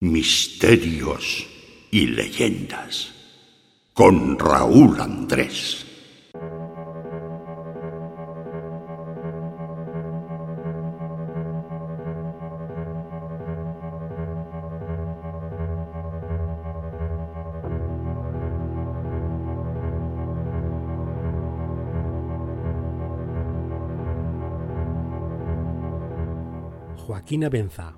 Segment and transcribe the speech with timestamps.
[0.00, 1.46] Misterios
[1.90, 3.14] y leyendas
[3.94, 5.86] con Raúl Andrés.
[26.98, 27.94] Joaquín Abenza,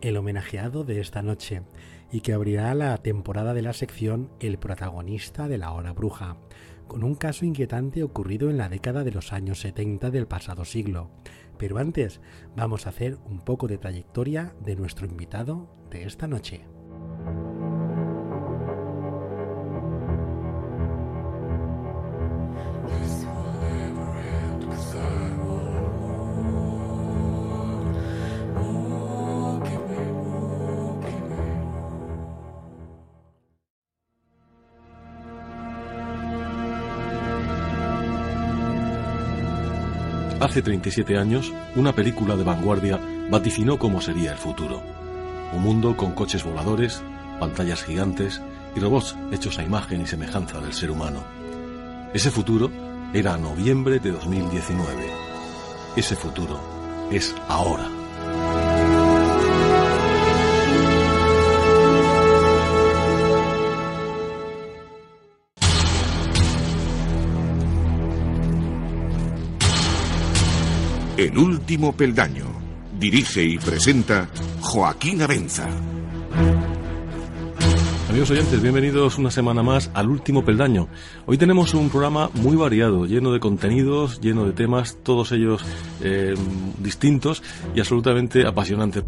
[0.00, 1.62] el homenajeado de esta noche,
[2.10, 6.36] y que abrirá la temporada de la sección El protagonista de la hora bruja,
[6.86, 11.10] con un caso inquietante ocurrido en la década de los años 70 del pasado siglo.
[11.58, 12.20] Pero antes
[12.56, 16.77] vamos a hacer un poco de trayectoria de nuestro invitado de esta noche.
[40.48, 44.82] Hace 37 años, una película de vanguardia vaticinó cómo sería el futuro.
[45.52, 47.02] Un mundo con coches voladores,
[47.38, 48.40] pantallas gigantes
[48.74, 51.22] y robots hechos a imagen y semejanza del ser humano.
[52.14, 52.70] Ese futuro
[53.12, 55.10] era noviembre de 2019.
[55.96, 56.58] Ese futuro
[57.10, 57.97] es ahora.
[71.18, 72.44] El último peldaño.
[72.96, 74.28] Dirige y presenta
[74.60, 75.68] Joaquín Abenza.
[78.08, 80.86] Amigos oyentes, bienvenidos una semana más al último peldaño.
[81.26, 85.64] Hoy tenemos un programa muy variado, lleno de contenidos, lleno de temas, todos ellos
[86.04, 86.36] eh,
[86.78, 87.42] distintos
[87.74, 89.02] y absolutamente apasionantes.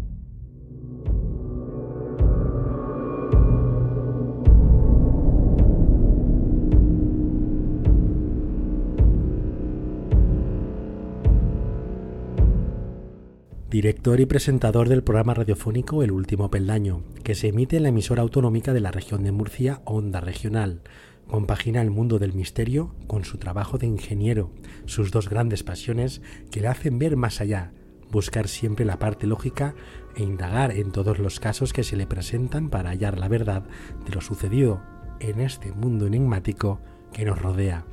[13.81, 18.21] Director y presentador del programa radiofónico El Último Peldaño, que se emite en la emisora
[18.21, 20.83] autonómica de la región de Murcia, Onda Regional.
[21.25, 24.51] Compagina el mundo del misterio con su trabajo de ingeniero,
[24.85, 26.21] sus dos grandes pasiones
[26.51, 27.71] que le hacen ver más allá,
[28.11, 29.73] buscar siempre la parte lógica
[30.15, 33.63] e indagar en todos los casos que se le presentan para hallar la verdad
[34.05, 34.79] de lo sucedido
[35.19, 36.79] en este mundo enigmático
[37.11, 37.87] que nos rodea.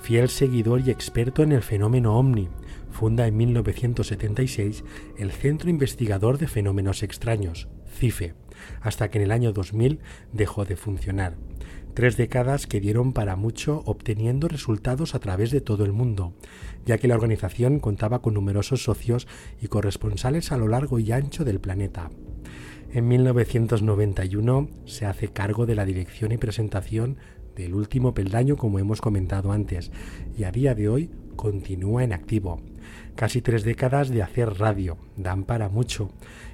[0.00, 2.48] Fiel seguidor y experto en el fenómeno ovni,
[2.92, 4.84] funda en 1976
[5.18, 8.34] el Centro Investigador de Fenómenos Extraños, CIFE,
[8.80, 10.00] hasta que en el año 2000
[10.32, 11.36] dejó de funcionar.
[11.94, 16.34] Tres décadas que dieron para mucho obteniendo resultados a través de todo el mundo,
[16.86, 19.26] ya que la organización contaba con numerosos socios
[19.60, 22.10] y corresponsales a lo largo y ancho del planeta.
[22.92, 27.18] En 1991 se hace cargo de la dirección y presentación
[27.56, 29.90] del último peldaño como hemos comentado antes,
[30.36, 32.71] y a día de hoy continúa en activo.
[33.14, 36.10] Casi tres décadas de hacer radio, dan para mucho.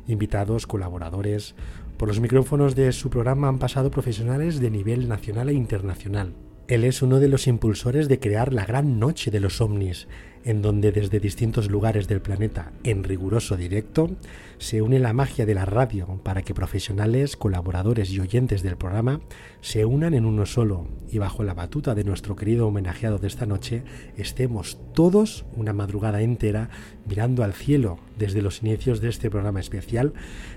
[0.06, 1.54] Invitados, colaboradores.
[1.96, 6.34] Por los micrófonos de su programa han pasado profesionales de nivel nacional e internacional.
[6.68, 10.06] Él es uno de los impulsores de crear la Gran Noche de los OVNIs,
[10.44, 14.10] en donde desde distintos lugares del planeta, en riguroso directo,
[14.58, 19.20] se une la magia de la radio para que profesionales, colaboradores y oyentes del programa
[19.60, 23.46] se unan en uno solo y bajo la batuta de nuestro querido homenajeado de esta
[23.46, 23.82] noche
[24.16, 26.70] estemos todos una madrugada entera
[27.06, 30.12] mirando al cielo desde los inicios de este programa especial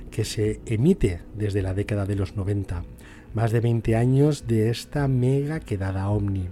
[0.09, 2.83] que se emite desde la década de los 90.
[3.33, 6.49] Más de 20 años de esta mega quedada ovni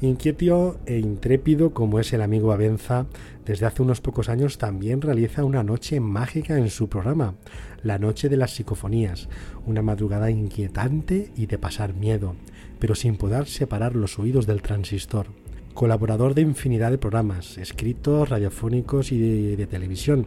[0.00, 3.06] Inquieto e intrépido como es el amigo Abenza,
[3.44, 7.34] desde hace unos pocos años también realiza una noche mágica en su programa,
[7.82, 9.28] La Noche de las Psicofonías,
[9.66, 12.36] una madrugada inquietante y de pasar miedo,
[12.78, 15.26] pero sin poder separar los oídos del transistor.
[15.74, 20.26] Colaborador de infinidad de programas, escritos, radiofónicos y de, televisión,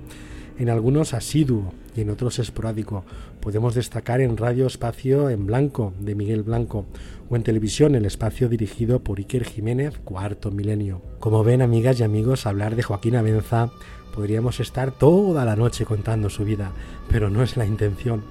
[0.61, 3.03] en algunos asiduo y en otros esporádico.
[3.39, 6.85] Podemos destacar en Radio Espacio en Blanco, de Miguel Blanco,
[7.31, 11.01] o en televisión el espacio dirigido por Iker Jiménez, Cuarto Milenio.
[11.19, 13.71] Como ven, amigas y amigos, hablar de Joaquín Abenza
[14.13, 16.73] podríamos estar toda la noche contando su vida,
[17.09, 18.23] pero no es la intención.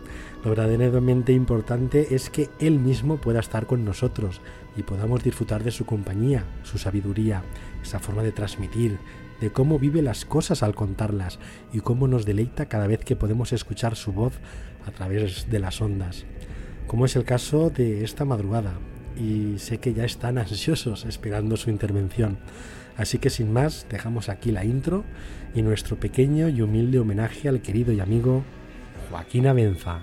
[0.44, 4.40] Lo verdaderamente importante es que él mismo pueda estar con nosotros
[4.76, 7.42] y podamos disfrutar de su compañía, su sabiduría,
[7.82, 8.98] esa forma de transmitir,
[9.40, 11.38] de cómo vive las cosas al contarlas
[11.72, 14.34] y cómo nos deleita cada vez que podemos escuchar su voz
[14.86, 16.26] a través de las ondas
[16.90, 18.72] como es el caso de esta madrugada,
[19.16, 22.36] y sé que ya están ansiosos esperando su intervención.
[22.96, 25.04] Así que sin más, dejamos aquí la intro
[25.54, 28.42] y nuestro pequeño y humilde homenaje al querido y amigo
[29.08, 30.02] Joaquín Abenza.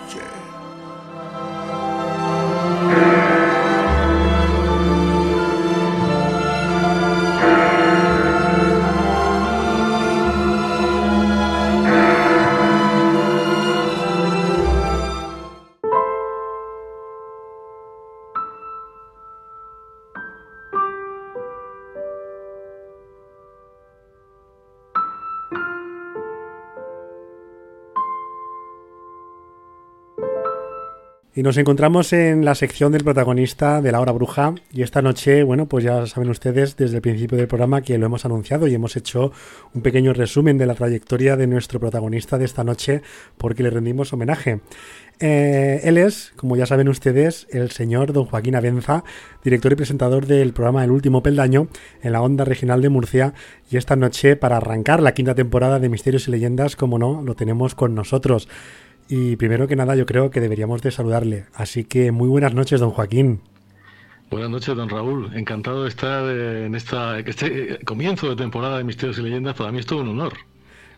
[31.41, 34.53] Y nos encontramos en la sección del protagonista de la hora bruja.
[34.71, 38.05] Y esta noche, bueno, pues ya saben ustedes desde el principio del programa que lo
[38.05, 39.31] hemos anunciado y hemos hecho
[39.73, 43.01] un pequeño resumen de la trayectoria de nuestro protagonista de esta noche
[43.39, 44.59] porque le rendimos homenaje.
[45.19, 49.03] Eh, él es, como ya saben ustedes, el señor don Joaquín Abenza,
[49.43, 51.69] director y presentador del programa El Último Peldaño
[52.03, 53.33] en la Onda Regional de Murcia.
[53.71, 57.33] Y esta noche, para arrancar la quinta temporada de Misterios y Leyendas, como no, lo
[57.33, 58.47] tenemos con nosotros.
[59.13, 61.43] Y primero que nada yo creo que deberíamos de saludarle.
[61.53, 63.41] Así que muy buenas noches, don Joaquín.
[64.29, 65.35] Buenas noches, don Raúl.
[65.35, 69.57] Encantado de estar en esta, este comienzo de temporada de Misterios y Leyendas.
[69.57, 70.31] Para mí es todo un honor.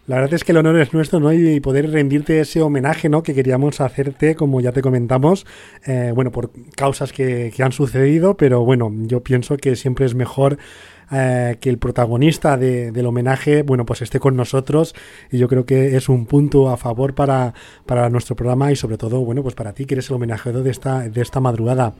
[0.05, 1.33] La verdad es que el honor es nuestro, ¿no?
[1.33, 3.23] Y poder rendirte ese homenaje, ¿no?
[3.23, 5.47] Que queríamos hacerte, como ya te comentamos,
[5.87, 10.13] eh, bueno, por causas que, que, han sucedido, pero bueno, yo pienso que siempre es
[10.13, 10.59] mejor
[11.11, 14.95] eh, que el protagonista del homenaje, bueno, pues esté con nosotros
[15.31, 17.53] y yo creo que es un punto a favor para,
[17.85, 20.71] para nuestro programa y sobre todo, bueno, pues para ti que eres el homenajeado de
[20.71, 21.93] esta, de esta madrugada.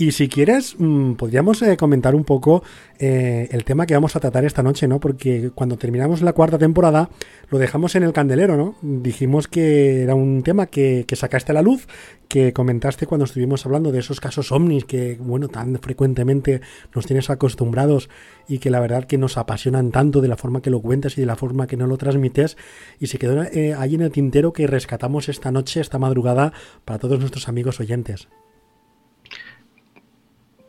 [0.00, 2.62] Y si quieres, mm, podríamos eh, comentar un poco
[3.00, 5.00] eh, el tema que vamos a tratar esta noche, ¿no?
[5.00, 7.10] Porque cuando terminamos la cuarta temporada
[7.50, 8.76] lo dejamos en el candelero, ¿no?
[8.80, 11.88] Dijimos que era un tema que, que sacaste a la luz,
[12.28, 16.60] que comentaste cuando estuvimos hablando de esos casos ovnis que, bueno, tan frecuentemente
[16.94, 18.08] nos tienes acostumbrados
[18.46, 21.22] y que la verdad que nos apasionan tanto de la forma que lo cuentas y
[21.22, 22.56] de la forma que no lo transmites.
[23.00, 26.52] Y se quedó eh, ahí en el tintero que rescatamos esta noche, esta madrugada,
[26.84, 28.28] para todos nuestros amigos oyentes.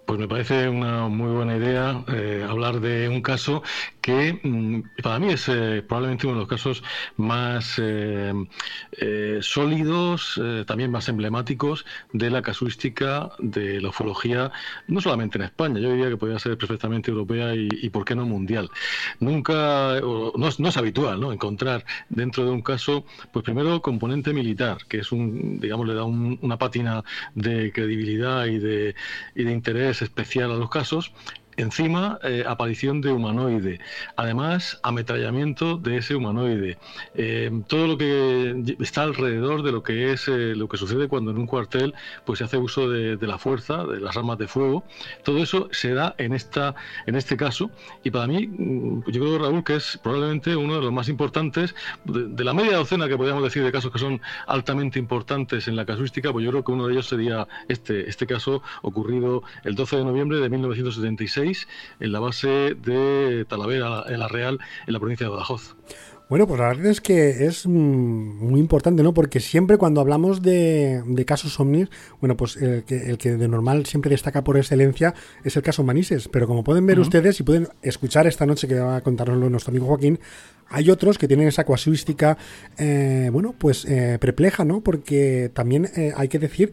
[0.10, 3.62] Pues me parece una muy buena idea eh, hablar de un caso
[4.02, 6.84] que mm, para mí es eh, probablemente uno de los casos
[7.18, 8.34] más eh,
[9.42, 14.52] sólidos, también más emblemáticos de la casuística de la ufología,
[14.88, 18.26] no solamente en España, yo diría que podría ser perfectamente europea y, por qué no
[18.26, 18.70] mundial.
[19.20, 21.32] Nunca, no, es habitual ¿no?
[21.32, 26.04] encontrar dentro de un caso, pues primero componente militar, que es un, digamos, le da
[26.04, 27.04] una pátina
[27.36, 28.96] de credibilidad y de,
[29.36, 31.12] y de interés especial a los casos,
[31.60, 33.80] encima, eh, aparición de humanoide.
[34.16, 36.78] Además, ametrallamiento de ese humanoide.
[37.16, 41.38] Eh, todo lo que está alrededor de lo que es lo que sucede cuando en
[41.38, 41.94] un cuartel
[42.26, 44.84] pues se hace uso de, la fuerza, de las armas de fuego.
[45.24, 46.76] Todo eso se da en esta,
[47.06, 47.72] en este caso.
[48.04, 51.76] Y para mí, mm, yo creo Raúl que es probablemente uno de los más importantes
[52.06, 55.86] de, la media docena que podríamos decir de casos que son altamente importantes en la
[55.86, 56.32] casuística.
[56.32, 60.06] Pues yo creo que uno de ellos sería este, este caso ocurrido el 12 de
[60.06, 61.49] noviembre de 1976
[62.00, 65.76] en la base de Talavera, en la Real, en la provincia de Badajoz.
[66.30, 69.16] Bueno, pues la verdad es que es mm, muy importante, ¿no?
[69.16, 71.90] Porque siempre cuando hablamos de, casos ovnis,
[72.20, 75.84] bueno, pues el que, el que, de normal siempre destaca por excelencia es el caso
[75.84, 76.28] Manises.
[76.28, 79.72] Pero como pueden ver ustedes y pueden escuchar esta noche que va a contárnoslo nuestro
[79.72, 80.20] amigo Joaquín,
[80.70, 82.38] hay otros que tienen esa casuística,
[82.78, 84.82] eh, bueno, pues eh, perpleja, ¿no?
[84.82, 86.72] Porque también eh, hay que decir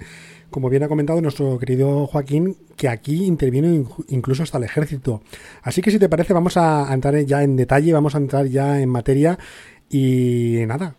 [0.56, 5.20] como bien ha comentado nuestro querido Joaquín, que aquí interviene incluso hasta el ejército.
[5.60, 8.80] Así que si te parece, vamos a entrar ya en detalle, vamos a entrar ya
[8.80, 9.38] en materia
[9.90, 10.94] y nada.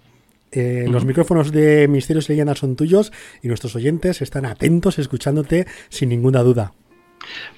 [0.51, 3.11] Eh, los micrófonos de Misterios y Leyendas son tuyos
[3.41, 6.73] y nuestros oyentes están atentos escuchándote sin ninguna duda.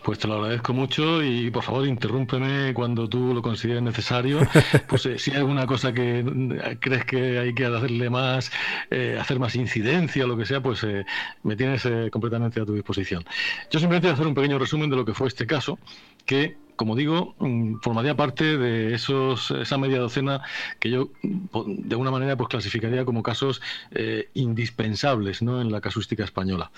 [0.04, 4.40] Pues te lo agradezco mucho y por favor interrúmpeme cuando tú lo consideres necesario.
[4.88, 8.52] Pues eh, si hay alguna cosa que mm, crees que hay que hacerle más,
[8.90, 11.06] eh, hacer más incidencia o lo que sea, pues eh,
[11.44, 13.24] me tienes completamente a tu disposición.
[13.70, 15.78] Yo simplemente voy a hacer un pequeño resumen de lo que fue este caso,
[16.26, 20.41] que como digo, mm, formaría parte de esos, esa media docena
[20.79, 25.59] que yo de alguna manera pues clasificaría como casos eh, indispensables ¿no?
[25.59, 26.71] en la casuística española.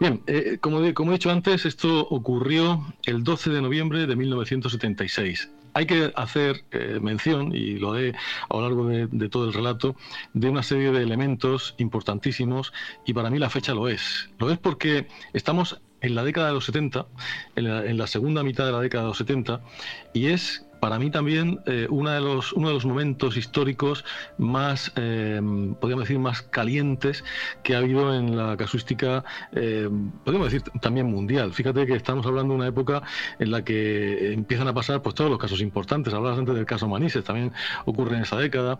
[0.00, 5.50] Bien, eh, como, como he dicho antes, esto ocurrió el 12 de noviembre de 1976
[5.76, 8.14] hay que hacer eh, mención, y lo haré
[8.48, 9.96] a lo largo de, todo el relato,
[10.32, 12.72] de una serie de elementos importantísimos,
[13.04, 14.30] y para mí la fecha lo es.
[14.38, 17.06] Lo es porque estamos en la década de los 70,
[17.56, 19.60] en la, segunda mitad de la década de los 70,
[20.12, 24.04] y es para mí también eh, uno, de los, uno de los momentos históricos
[24.36, 25.40] más, eh,
[25.80, 27.24] podríamos decir, más calientes
[27.62, 29.88] que ha habido en la casuística, eh,
[30.24, 31.54] podríamos decir, también mundial.
[31.54, 33.02] Fíjate que estamos hablando de una época
[33.38, 36.12] en la que empiezan a pasar pues, todos los casos importantes.
[36.12, 37.50] Hablabas antes del caso Manises, también
[37.86, 38.78] ocurre en esa década.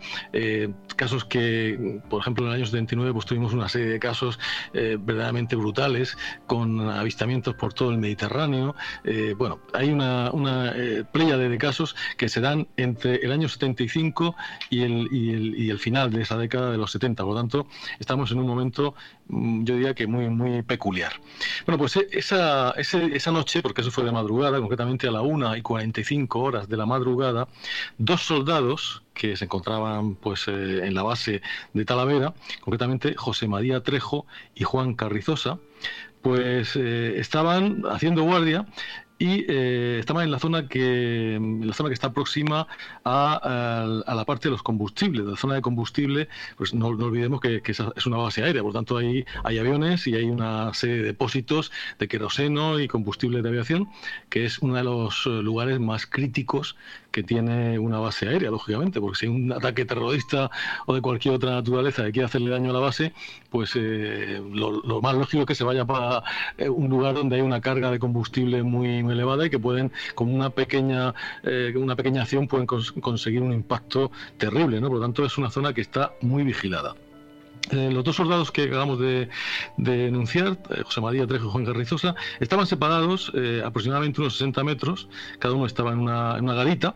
[0.96, 4.38] casos que, por ejemplo, en el año 79 pues, tuvimos una serie de casos
[4.74, 8.74] verdaderamente brutales, con avistamientos por todo el Mediterráneo.
[9.38, 10.74] bueno, hay una, una
[11.10, 14.34] playa de casos que se dan entre el año 75
[14.70, 17.22] y el, y el, y el final de esa década de los 70.
[17.22, 17.66] Por lo tanto,
[17.98, 18.94] estamos en un momento,
[19.28, 21.12] mm, yo diría que muy, muy peculiar.
[21.66, 25.56] Bueno, pues eh, esa, esa noche, porque eso fue de madrugada, concretamente a la 1
[25.56, 27.48] y 45 horas de la madrugada,
[27.98, 31.40] dos soldados que se encontraban pues eh, en la base
[31.72, 35.58] de Talavera, concretamente José María Trejo y Juan Carrizosa,
[36.22, 38.66] pues eh, estaban haciendo guardia
[39.18, 42.66] y eh, estaba en la zona que en la zona que está próxima
[43.04, 47.40] a, a, la parte de los combustibles, de la zona de combustible, pues no, olvidemos
[47.40, 51.02] que, es una base aérea, por tanto ahí hay aviones y hay una serie de
[51.02, 53.88] depósitos de queroseno y combustible de aviación,
[54.30, 56.76] que es uno de los eh, lugares más críticos
[57.14, 60.50] que tiene una base aérea, lógicamente, porque si hay un ataque terrorista
[60.86, 63.12] o de cualquier otra naturaleza que quiere hacerle daño a la base,
[63.50, 66.24] pues eh, lo, más lógico es que se vaya para
[66.58, 70.34] eh, un lugar donde hay una carga de combustible muy, elevada y que pueden, con
[70.34, 74.88] una pequeña, eh, una pequeña acción, pueden conseguir un impacto terrible, ¿no?
[74.88, 76.96] Por lo tanto, es una zona que está muy vigilada.
[77.70, 79.28] Eh, los dos soldados que acabamos de,
[79.78, 85.08] denunciar, eh, José María Trejo y Juan Garrizosa, estaban separados eh, aproximadamente unos 60 metros,
[85.38, 86.94] cada uno estaba en una, garita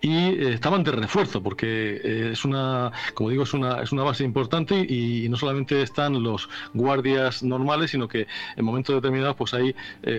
[0.00, 4.76] y estaban de refuerzo porque es una, como digo, es una, es una base importante
[4.78, 9.74] y, no solamente están los guardias normales, sino que en momentos determinados pues hay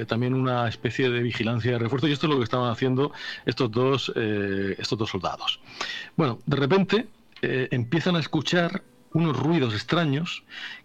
[0.08, 3.12] también una especie de vigilancia de refuerzo y esto es lo que estaban haciendo
[3.46, 5.60] estos dos, estos dos soldados.
[6.18, 7.08] Bueno, de repente
[7.42, 10.44] empiezan a escuchar unos ruidos extraños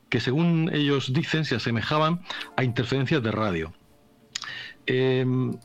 [0.09, 2.21] que según ellos dicen se asemejaban
[2.57, 3.73] a interferencias de radio.
[4.87, 5.57] Em,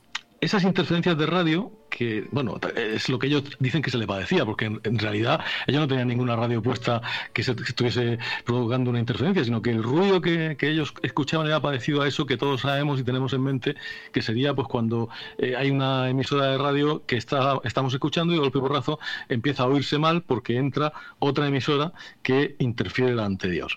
[0.41, 4.45] esas interferencias de radio que, bueno, es lo que ellos dicen que se le padecía,
[4.45, 7.01] porque en, realidad ellos no tenían ninguna radio puesta
[7.33, 12.01] que, se, estuviese provocando una interferencia, sino que el ruido que, ellos escuchaban era parecido
[12.01, 13.75] a eso que todos sabemos y tenemos en mente,
[14.13, 18.35] que sería pues cuando eh, hay una emisora de radio que está, estamos escuchando y
[18.35, 21.91] de golpe porrazo empieza a oírse mal porque entra otra emisora
[22.21, 23.71] que interfiere la anterior.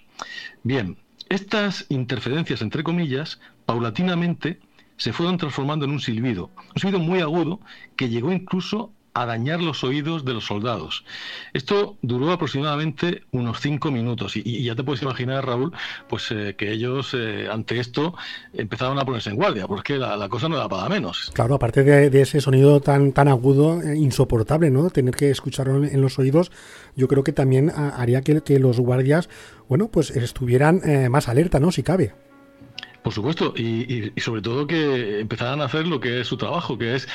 [0.63, 4.61] Bien, estas interferencias, entre comillas, paulatinamente
[5.03, 7.59] se fueron transformando en un silbido, un silbido muy agudo
[7.97, 11.05] que llegó incluso a dañar los oídos de los soldados.
[11.55, 15.73] Esto duró aproximadamente unos cinco minutos y, ya te puedes imaginar, Raúl,
[16.09, 18.15] pues eh, que ellos eh, ante esto
[18.55, 21.33] empezaron a ponerse en guardia, porque la, cosa no da para menos.
[21.35, 24.89] Claro, aparte de, ese sonido tan, tan agudo, eh, insoportable, ¿no?
[24.91, 26.53] Tener que escucharlo en, los oídos,
[26.95, 29.29] yo creo que también haría que, que los guardias,
[29.69, 30.81] bueno, pues estuvieran
[31.11, 31.73] más alerta, ¿no?
[31.73, 32.15] Si cabe.
[33.03, 36.95] Por supuesto, y, sobre todo que empezaran a hacer lo que es su trabajo, que
[36.95, 37.09] es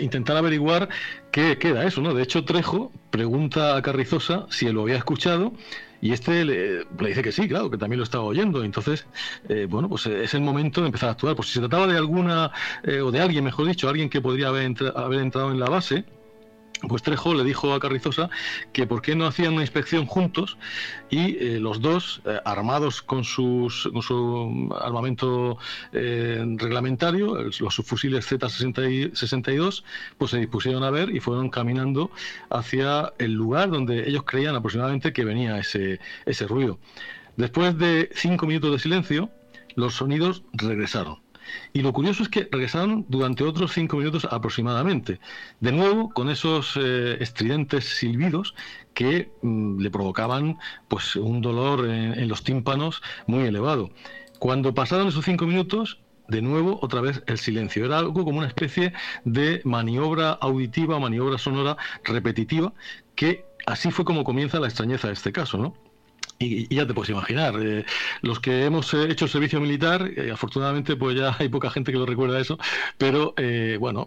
[0.00, 0.88] intentar averiguar
[1.30, 2.14] qué queda eso, ¿no?
[2.14, 5.52] De hecho, Trejo pregunta a Carrizosa si él lo había escuchado
[6.00, 8.64] y este le, dice que sí, claro, que también lo estaba oyendo.
[8.64, 9.06] Entonces,
[9.48, 11.36] eh, bueno, pues es el momento de empezar a actuar.
[11.36, 12.50] Pues si se trataba de alguna,
[12.84, 16.04] eh, o de alguien, mejor dicho, alguien que podría haber, haber entrado en la base,
[16.88, 18.30] pues Trejo le dijo a Carrizosa
[18.72, 20.56] que por qué no hacían una inspección juntos
[21.10, 25.58] y eh, los dos, eh, armados con, sus, su armamento
[25.92, 29.84] eh, reglamentario, los fusiles Z-62,
[30.18, 32.10] pues se dispusieron a ver y fueron caminando
[32.48, 36.78] hacia el lugar donde ellos creían aproximadamente que venía ese, ese ruido.
[37.36, 39.30] Después de cinco minutos de silencio,
[39.74, 41.18] los sonidos regresaron.
[41.72, 45.20] Y lo curioso es que regresaron durante otros cinco minutos aproximadamente.
[45.60, 48.54] De nuevo, con esos eh, estridentes silbidos
[48.94, 53.90] que mm, le provocaban pues, un dolor en, los tímpanos muy elevado.
[54.38, 57.84] Cuando pasaron esos cinco minutos, de nuevo, otra vez el silencio.
[57.84, 58.92] Era algo como una especie
[59.24, 62.72] de maniobra auditiva, maniobra sonora repetitiva,
[63.16, 65.89] que así fue como comienza la extrañeza de este caso, ¿no?
[66.42, 67.84] Y, ya te puedes imaginar, eh,
[68.22, 71.98] los que hemos eh, hecho servicio militar, eh, afortunadamente pues ya hay poca gente que
[71.98, 72.58] lo recuerda eso,
[72.96, 73.34] pero
[73.78, 74.06] bueno,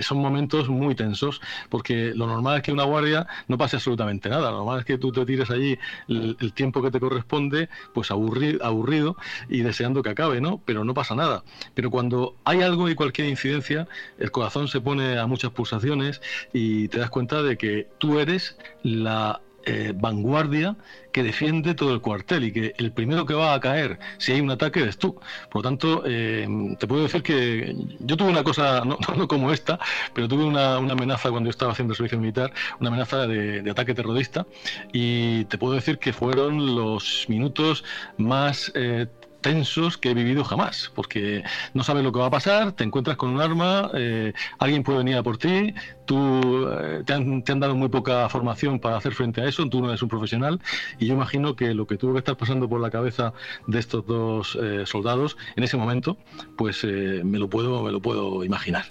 [0.00, 1.40] son momentos muy tensos,
[1.70, 4.98] porque lo normal es que una guardia no pase absolutamente nada, lo normal es que
[4.98, 5.76] tú te tires allí
[6.08, 9.16] el, tiempo que te corresponde, pues aburrido, aburrido
[9.48, 10.60] y deseando que acabe, ¿no?
[10.64, 11.42] Pero no pasa nada.
[11.74, 13.88] Pero cuando hay algo y cualquier incidencia,
[14.18, 16.20] el corazón se pone a muchas pulsaciones
[16.52, 20.76] y te das cuenta de que tú eres la eh, vanguardia
[21.12, 24.40] que defiende todo el cuartel y que el primero que va a caer si hay
[24.40, 25.14] un ataque eres tú.
[25.50, 26.46] Por lo tanto, eh,
[26.78, 29.78] te puedo decir que yo tuve una cosa, no, como esta,
[30.12, 33.94] pero tuve una, amenaza cuando yo estaba haciendo el servicio militar, una amenaza de, ataque
[33.94, 34.46] terrorista
[34.92, 37.84] y te puedo decir que fueron los minutos
[38.18, 39.06] más eh,
[39.44, 43.18] tensos que he vivido jamás, porque no sabes lo que va a pasar, te encuentras
[43.18, 45.74] con un arma, eh, alguien puede venir a por ti,
[46.06, 49.90] tú eh, te, han, dado muy poca formación para hacer frente a eso, tú no
[49.90, 50.62] eres un profesional,
[50.98, 53.34] y yo imagino que lo que tuvo que estar pasando por la cabeza
[53.66, 56.16] de estos dos eh, soldados en ese momento,
[56.56, 58.86] pues me lo puedo, me lo puedo imaginar.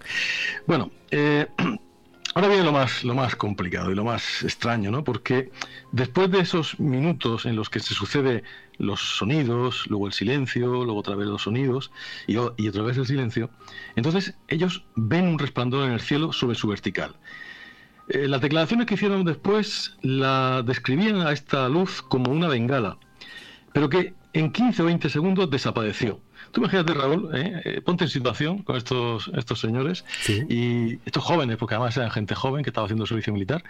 [0.67, 0.91] Bueno,
[2.35, 5.03] Ahora viene lo más, lo más complicado y lo más extraño, ¿no?
[5.03, 5.51] Porque
[5.91, 8.43] después de esos minutos en los que se sucede
[8.79, 11.91] los sonidos, luego el silencio, luego otra vez los sonidos
[12.25, 13.51] y, otra vez el silencio,
[13.95, 17.15] entonces ellos ven un resplandor en el cielo sobre su vertical.
[18.09, 22.97] Eh, las declaraciones que hicieron después la describían a esta luz como una bengala,
[23.73, 26.19] pero que en 15 o 20 segundos desapareció.
[26.53, 27.61] Tú imagínate, Raúl, ¿eh?
[27.65, 30.05] Eh, ponte en situación con estos, estos señores
[30.47, 33.63] y estos jóvenes, porque además eran gente joven que estaba haciendo servicio militar.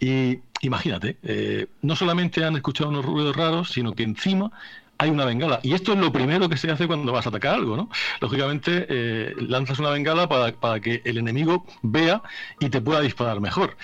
[0.00, 4.50] Y imagínate, eh, no solamente han escuchado unos ruidos raros, sino que encima
[4.96, 5.60] hay una bengala.
[5.62, 7.90] Y esto es lo primero que se hace cuando vas a atacar algo, ¿no?
[8.22, 12.22] Lógicamente, lanzas una bengala para, para que el enemigo vea
[12.60, 13.76] y te pueda disparar mejor.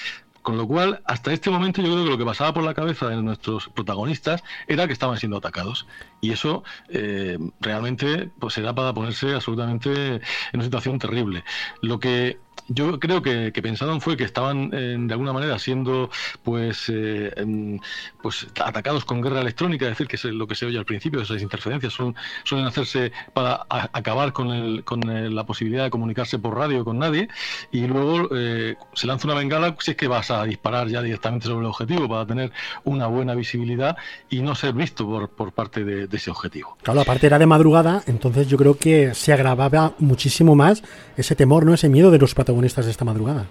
[0.48, 3.06] Con lo cual, hasta este momento yo creo que lo que pasaba por la cabeza
[3.06, 5.86] de nuestros protagonistas era que estaban siendo atacados.
[6.22, 10.22] Y eso eh, realmente pues era para ponerse absolutamente en
[10.54, 11.44] una situación terrible.
[11.82, 16.10] Lo que yo creo que, pensaron fue que estaban de alguna manera siendo
[16.42, 17.78] pues eh, em,
[18.22, 21.20] pues atacados con guerra electrónica, es decir, que es lo que se oye al principio,
[21.20, 25.00] esas interferencias son, suelen hacerse para acabar con, el, con
[25.34, 27.28] la posibilidad de comunicarse por radio con nadie
[27.70, 31.46] y luego eh, se lanza una bengala si es que vas a disparar ya directamente
[31.46, 32.52] sobre el objetivo para tener
[32.84, 33.96] una buena visibilidad
[34.30, 36.76] y no ser visto por, por parte de, de ese objetivo.
[36.82, 40.82] Claro, aparte era de madrugada, entonces yo creo que se agravaba muchísimo más
[41.16, 43.46] ese temor, no ese miedo de los protagonistas de esta madrugada.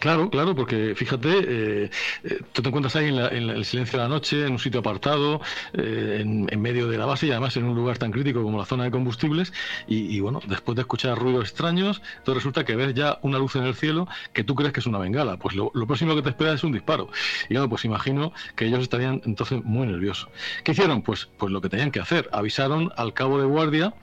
[0.00, 1.90] Claro, claro, porque fíjate, eh,
[2.24, 5.40] eh, tú te encuentras ahí en, el silencio de la noche, en un sitio apartado,
[5.72, 8.64] eh, en, medio de la base y además en un lugar tan crítico como la
[8.64, 9.52] zona de combustibles.
[9.86, 13.62] Y, bueno, después de escuchar ruidos extraños, todo resulta que ves ya una luz en
[13.62, 15.36] el cielo que tú crees que es una bengala.
[15.36, 17.08] Pues lo, próximo que te espera es un disparo.
[17.48, 20.28] Y bueno, pues imagino que ellos estarían entonces muy nerviosos.
[20.64, 21.02] ¿Qué hicieron?
[21.02, 22.28] Pues, pues lo que tenían que hacer.
[22.32, 23.94] Avisaron al cabo de guardia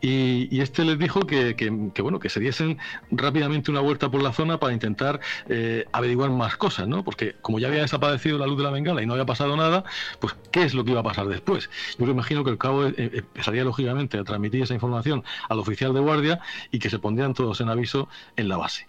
[0.00, 1.54] y, este les dijo que,
[2.02, 2.78] bueno que se diesen
[3.10, 7.04] rápidamente una vuelta por la zona para intentar eh, averiguar más cosas, ¿no?
[7.04, 9.84] Porque como ya había desaparecido la luz de la bengala y no había pasado nada,
[10.20, 11.70] pues ¿qué es lo que iba a pasar después?
[11.98, 15.58] Yo me imagino que el cabo eh, eh, empezaría lógicamente a transmitir esa información al
[15.58, 18.88] oficial de guardia y que se pondrían todos en aviso en la base.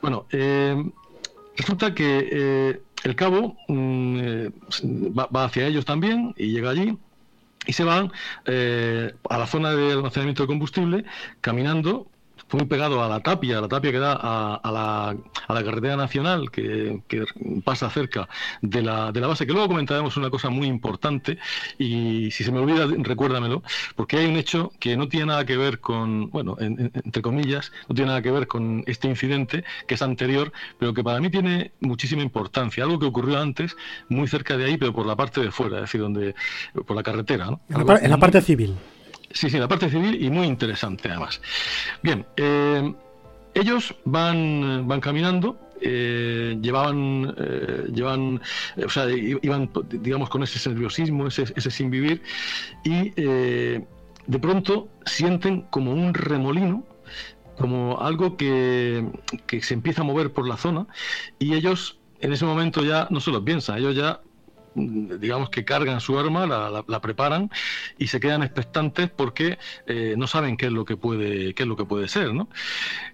[0.00, 0.26] Bueno,
[1.56, 4.46] resulta que el cabo mm,
[5.18, 6.98] va, hacia ellos también y llega allí
[7.70, 8.10] y se van
[9.28, 11.04] a la zona de almacenamiento de combustible
[11.40, 12.10] caminando
[12.52, 15.16] muy pegado a la tapia, a la tapia que da a, la,
[15.48, 17.00] a la, carretera nacional que,
[17.64, 18.28] pasa cerca
[18.62, 21.38] de la, base, que luego comentaremos una cosa muy importante
[21.78, 23.62] y si se me olvida, recuérdamelo,
[23.96, 27.94] porque hay un hecho que no tiene nada que ver con, bueno, entre comillas, no
[27.94, 31.72] tiene nada que ver con este incidente que es anterior, pero que para mí tiene
[31.80, 33.76] muchísima importancia, algo que ocurrió antes,
[34.08, 36.34] muy cerca de ahí, pero por la parte de fuera, es decir, donde,
[36.86, 37.46] por la carretera.
[37.46, 37.60] ¿no?
[37.68, 38.76] en la parte civil.
[39.32, 41.40] Sí, sí, la parte civil y muy interesante además.
[42.02, 42.92] Bien, eh,
[43.54, 48.40] ellos van, van caminando eh, llevaban, eh, llevan,
[48.84, 52.22] o sea, iban, digamos, con ese nerviosismo, ese, ese sin vivir,
[52.84, 56.84] y de pronto sienten como un remolino,
[57.56, 59.06] como algo que,
[59.46, 60.86] que, se empieza a mover por la zona,
[61.38, 64.20] y ellos en ese momento ya no se lo piensan, ellos ya
[64.74, 67.50] digamos que cargan su arma, la, preparan
[67.98, 71.68] y se quedan expectantes porque eh, no saben qué es lo que puede, qué es
[71.68, 72.32] lo que puede ser.
[72.34, 72.48] ¿no?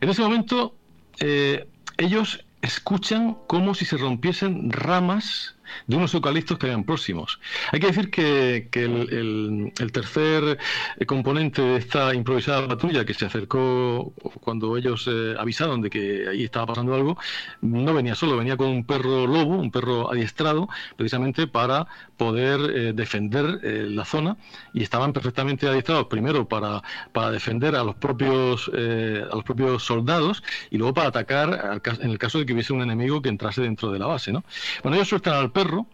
[0.01, 0.75] En ese momento
[1.21, 5.56] eh, ellos escuchan como si se rompiesen ramas
[5.87, 7.41] de unos eucaliptos que habían próximos.
[7.73, 10.59] Hay que decir que, el, tercer
[10.99, 16.29] eh, componente de esta improvisada patrulla que se acercó cuando ellos eh, avisaron de que
[16.29, 17.19] ahí estaba pasando algo,
[17.63, 22.93] no venía solo, venía con un perro lobo, un perro adiestrado, precisamente para poder eh,
[22.93, 24.37] defender la zona
[24.73, 30.43] y estaban perfectamente adiestrados primero para, para defender a los propios a los propios soldados
[30.71, 33.91] y luego para atacar en el caso de que hubiese un enemigo que entrase dentro
[33.91, 34.33] de la base.
[34.33, 34.45] ¿no?
[34.83, 35.87] Bueno, ellos sueltan al perro,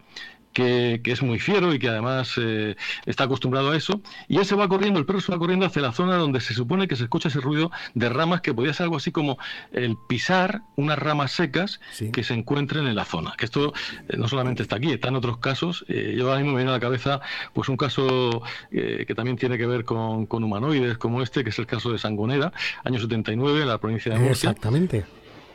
[0.51, 4.01] que, es muy fiero y que además eh, está acostumbrado a eso.
[4.27, 6.53] Y él se va corriendo, el perro se va corriendo hacia la zona donde se
[6.53, 9.37] supone que se escucha ese ruido de ramas que podía ser algo así como
[9.71, 11.79] el pisar unas ramas secas
[12.11, 13.35] que se encuentren en la zona.
[13.37, 13.73] Que esto
[14.09, 15.85] eh, no solamente está aquí, está en otros casos.
[15.87, 17.21] Eh, yo ahora mismo me viene a la cabeza
[17.53, 21.59] pues un caso que también tiene que ver con, con, humanoides como este, que es
[21.59, 22.51] el caso de Sangonera,
[22.83, 24.49] año 79, en la provincia de Murcia.
[24.49, 25.05] Exactamente.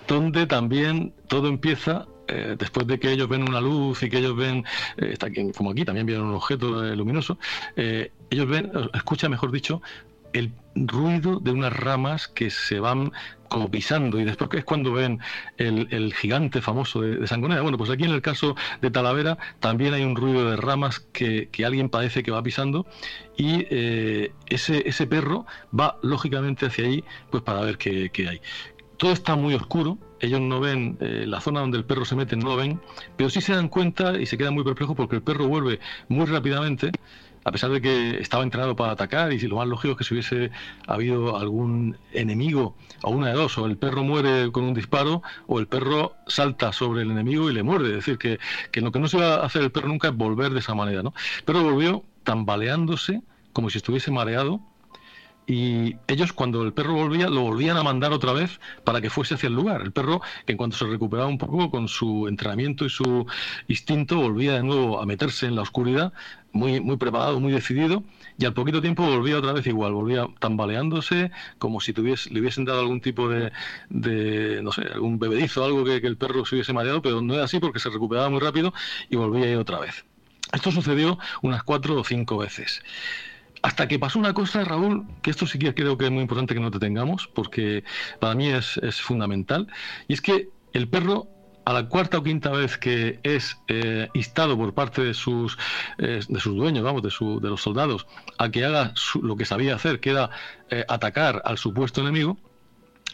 [0.06, 4.36] Donde también todo empieza eh, después de que ellos ven una luz y que ellos
[4.36, 4.64] ven,
[4.98, 5.16] eh,
[5.56, 7.38] como aquí también vieron un objeto eh, luminoso,
[7.76, 9.80] ellos ven, escuchan, mejor dicho,
[10.34, 13.12] el ruido de unas ramas que se van
[13.48, 15.20] como pisando y después es cuando ven
[15.56, 17.62] el, gigante famoso de, Sangonera.
[17.62, 21.48] Bueno, pues aquí en el caso de Talavera también hay un ruido de ramas que,
[21.64, 22.86] alguien parece que va pisando
[23.38, 23.64] y
[24.50, 25.46] ese, perro
[25.78, 28.42] va lógicamente hacia ahí pues para ver qué hay.
[28.98, 32.36] Todo está muy oscuro, ellos no ven eh, la zona donde el perro se mete,
[32.36, 32.80] no lo ven,
[33.16, 36.26] pero sí se dan cuenta y se quedan muy perplejos porque el perro vuelve muy
[36.26, 36.92] rápidamente,
[37.44, 40.04] a pesar de que estaba entrenado para atacar y si lo más lógico es que
[40.04, 40.50] si hubiese
[40.86, 45.58] habido algún enemigo o una de dos, o el perro muere con un disparo o
[45.58, 48.38] el perro salta sobre el enemigo y le muerde, es decir, que,
[48.70, 50.74] que lo que no se va a hacer el perro nunca es volver de esa
[50.74, 51.14] manera, ¿no?
[51.44, 54.60] Pero volvió tambaleándose como si estuviese mareado
[55.48, 59.34] y ellos cuando el perro volvía lo volvían a mandar otra vez para que fuese
[59.34, 59.80] hacia el lugar.
[59.80, 63.26] El perro que en cuanto se recuperaba un poco con su entrenamiento y su
[63.66, 66.12] instinto volvía de nuevo a meterse en la oscuridad,
[66.52, 68.04] muy, muy preparado, muy decidido,
[68.36, 72.80] y al poquito tiempo volvía otra vez igual, volvía tambaleándose como si le hubiesen dado
[72.80, 73.50] algún tipo de,
[73.88, 77.44] de no sé, algún bebedizo, algo que, el perro se hubiese mareado, pero no era
[77.44, 78.74] así porque se recuperaba muy rápido
[79.08, 80.04] y volvía ir otra vez.
[80.52, 82.82] Esto sucedió unas cuatro o cinco veces.
[83.68, 86.54] Hasta que pasó una cosa, Raúl, que esto sí que creo que es muy importante
[86.54, 87.84] que no te tengamos, porque
[88.18, 89.66] para mí es, fundamental,
[90.08, 91.28] y es que el perro
[91.66, 95.58] a la cuarta o quinta vez que es eh, instado por parte de sus,
[95.98, 98.06] eh, de sus dueños, vamos, de, su, de los soldados,
[98.38, 100.30] a que haga lo que sabía hacer, que era
[100.70, 102.38] eh, atacar al supuesto enemigo,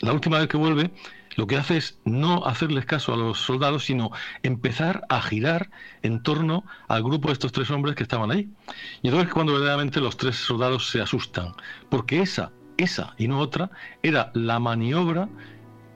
[0.02, 0.92] la última vez que vuelve,
[1.36, 4.10] lo que hace es no hacerles caso a los soldados, sino
[4.42, 5.70] empezar a girar
[6.02, 8.48] en torno al grupo de estos tres hombres que estaban ahí.
[9.02, 11.54] Y entonces cuando verdaderamente los tres soldados se asustan,
[11.88, 13.70] porque esa, esa y no otra,
[14.02, 15.28] era la maniobra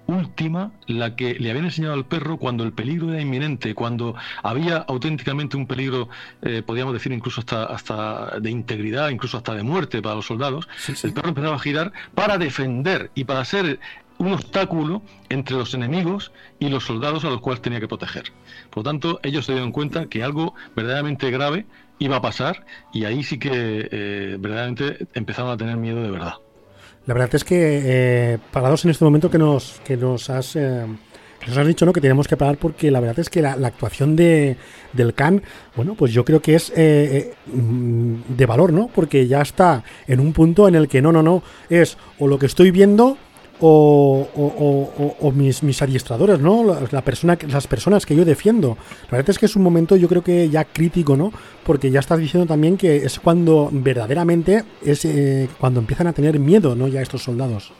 [0.08, 4.78] última la que le habían enseñado al perro cuando el peligro era inminente, cuando había
[4.78, 6.08] auténticamente un peligro,
[6.40, 10.66] eh, podríamos decir incluso hasta, hasta de integridad, incluso hasta de muerte para los soldados,
[11.02, 13.78] el perro empezaba a girar para defender y para ser
[14.18, 18.24] un obstáculo entre los enemigos y los soldados a los cuales tenía que proteger.
[18.70, 21.66] Por lo tanto, ellos se dieron cuenta que algo verdaderamente grave
[21.98, 23.50] iba a pasar y ahí sí que
[23.90, 26.34] eh, verdaderamente empezaron a tener miedo de verdad.
[27.06, 30.56] La verdad es que eh, parados en este momento que nos, que nos has...
[30.56, 30.86] Eh,
[31.46, 31.92] nos has dicho ¿no?
[31.92, 34.56] que tenemos que parar porque la verdad es que la, actuación de,
[34.92, 35.40] del Khan,
[35.76, 38.90] bueno, pues yo creo que es mm, de valor, ¿no?
[38.92, 42.40] Porque ya está en un punto en el que no, no, no, es o lo
[42.40, 43.16] que estoy viendo
[43.60, 46.76] o, mis, adiestradores, ¿no?
[46.90, 48.76] La, persona, las personas que yo defiendo.
[49.10, 51.32] La verdad es que es un momento yo creo que ya crítico, ¿no?
[51.64, 56.38] Porque ya estás diciendo también que es cuando verdaderamente es eh, cuando empiezan a tener
[56.38, 56.88] miedo, ¿no?
[56.88, 57.72] Ya estos soldados.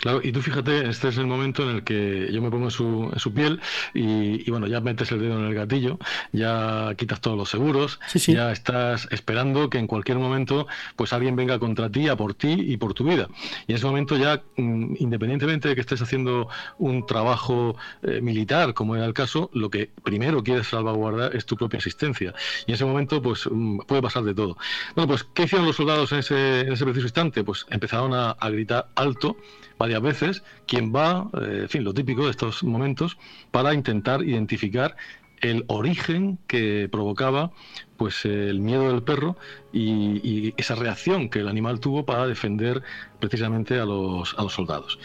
[0.00, 2.70] Claro, y tú fíjate, este es el momento en el que yo me pongo en
[2.70, 3.60] su, en su piel
[3.92, 5.98] y, bueno, ya metes el dedo en el gatillo,
[6.32, 11.58] ya quitas todos los seguros, ya estás esperando que en cualquier momento pues alguien venga
[11.58, 13.28] contra ti, a por ti y por tu vida.
[13.66, 18.74] Y en ese momento ya, mm, independientemente de que estés haciendo un trabajo eh, militar,
[18.74, 22.34] como era el caso, lo que primero quieres salvaguardar es tu propia existencia.
[22.66, 24.56] Y en ese momento pues mm, puede pasar de todo.
[24.94, 27.44] Bueno, pues ¿qué hicieron los soldados en ese, en ese preciso instante?
[27.44, 29.36] Pues empezaron a gritar alto
[29.78, 33.18] varias veces, quien va, eh, en fin, lo típico de estos momentos,
[33.50, 34.96] para intentar identificar
[35.40, 37.52] el origen que provocaba
[37.96, 39.36] pues el miedo del perro
[39.72, 42.82] y, esa reacción que el animal tuvo para defender
[43.20, 44.98] precisamente a los, a los soldados.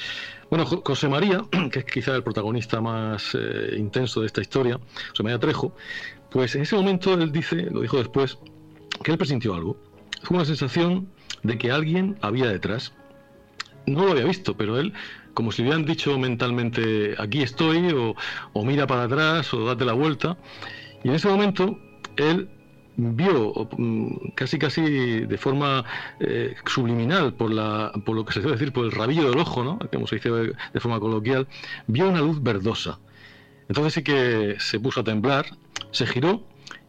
[0.50, 5.24] Bueno, José María, que es quizá el protagonista más eh, intenso de esta historia, José
[5.24, 5.76] María Trejo,
[6.32, 8.38] pues en ese momento él dice, lo dijo después,
[9.04, 9.78] que él presintió algo.
[10.24, 11.10] Fue una sensación
[11.44, 12.94] de que alguien había detrás
[13.86, 14.94] no lo había visto, pero él,
[15.34, 17.94] como si le hubieran dicho mentalmente, aquí estoy,
[18.54, 20.38] o, mira para atrás, o date la vuelta.
[21.04, 21.80] Y en ese momento,
[22.18, 22.50] él
[22.98, 25.86] vio mm, casi casi de forma
[26.20, 29.64] eh, subliminal por la por lo que se debe decir por el rabillo del ojo
[29.64, 31.48] no como se dice de forma coloquial
[31.88, 33.00] vio una luz verdosa
[33.70, 35.46] entonces sí que se puso a temblar
[35.92, 36.44] se giró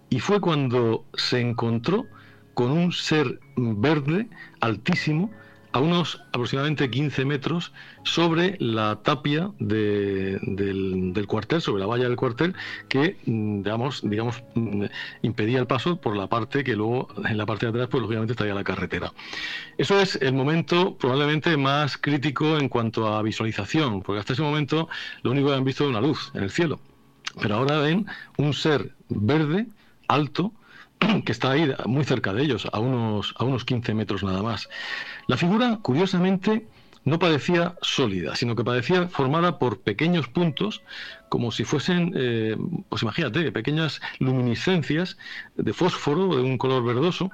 [0.08, 2.06] y fue cuando se encontró
[2.54, 4.28] con un ser verde
[4.60, 5.30] altísimo
[5.72, 12.54] a unos aproximadamente 15 metros sobre la tapia del, cuartel, sobre la valla del cuartel,
[12.88, 14.84] que mm, digamos, digamos, mm,
[15.22, 18.32] impedía el paso por la parte que luego en la parte de atrás, pues lógicamente
[18.32, 19.12] estaría la carretera.
[19.78, 24.88] Eso es el momento probablemente más crítico en cuanto a visualización, porque hasta ese momento
[25.22, 26.80] lo único que han visto es una luz en el cielo.
[27.40, 28.06] Pero ahora ven
[28.38, 29.66] un ser verde,
[30.08, 30.52] alto,
[31.24, 34.68] que está ahí muy cerca de ellos, a unos, a unos 15 metros nada más.
[35.26, 36.66] La figura, curiosamente,
[37.04, 40.82] no parecía sólida, sino que parecía formada por pequeños puntos,
[41.28, 42.56] como si fuesen, eh,
[42.88, 45.16] pues imagínate, pequeñas luminiscencias
[45.56, 47.30] de fósforo de un color verdoso,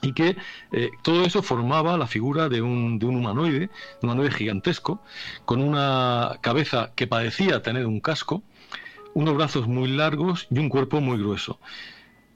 [0.00, 0.36] y que
[0.72, 3.68] eh, todo eso formaba la figura de un, de un humanoide, de
[4.02, 5.02] un humanoide gigantesco,
[5.44, 8.42] con una cabeza que parecía tener un casco,
[9.14, 11.58] unos brazos muy largos y un cuerpo muy grueso.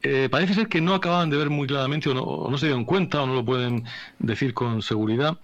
[0.09, 3.23] Eh, parece ser que no acababan de ver muy claramente o no, se dieron cuenta
[3.23, 3.85] o no lo pueden
[4.21, 5.39] decir con seguridad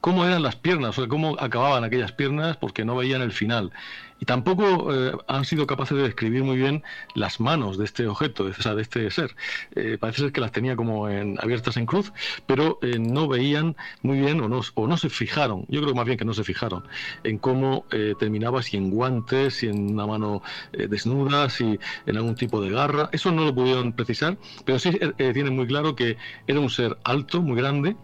[0.00, 3.72] cómo eran las piernas, o sea, cómo acababan aquellas piernas porque no veían el final.
[4.20, 6.82] Y tampoco eh, han sido capaces de describir muy bien
[7.14, 9.34] las manos de este objeto, de, de este ser.
[9.74, 12.12] Eh, parece ser que las tenía como en, abiertas en cruz,
[12.46, 16.06] pero eh, no veían muy bien o no, o no se fijaron, yo creo más
[16.06, 16.84] bien que no se fijaron,
[17.24, 17.84] en cómo
[18.18, 23.08] terminaba, si en guantes, si en una mano desnuda, si en algún tipo de garra.
[23.12, 27.42] Eso no lo pudieron precisar, pero sí tienen muy claro que era un ser alto,
[27.42, 27.96] muy grande,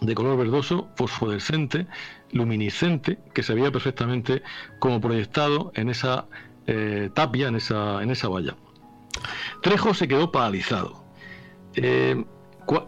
[0.00, 1.86] de color verdoso, fosforescente,
[2.32, 4.42] luminiscente, que se veía perfectamente
[4.78, 6.26] como proyectado en esa
[6.66, 8.56] eh, tapia, en esa, en esa valla.
[9.62, 11.04] Trejo se quedó paralizado.
[11.74, 12.24] Eh,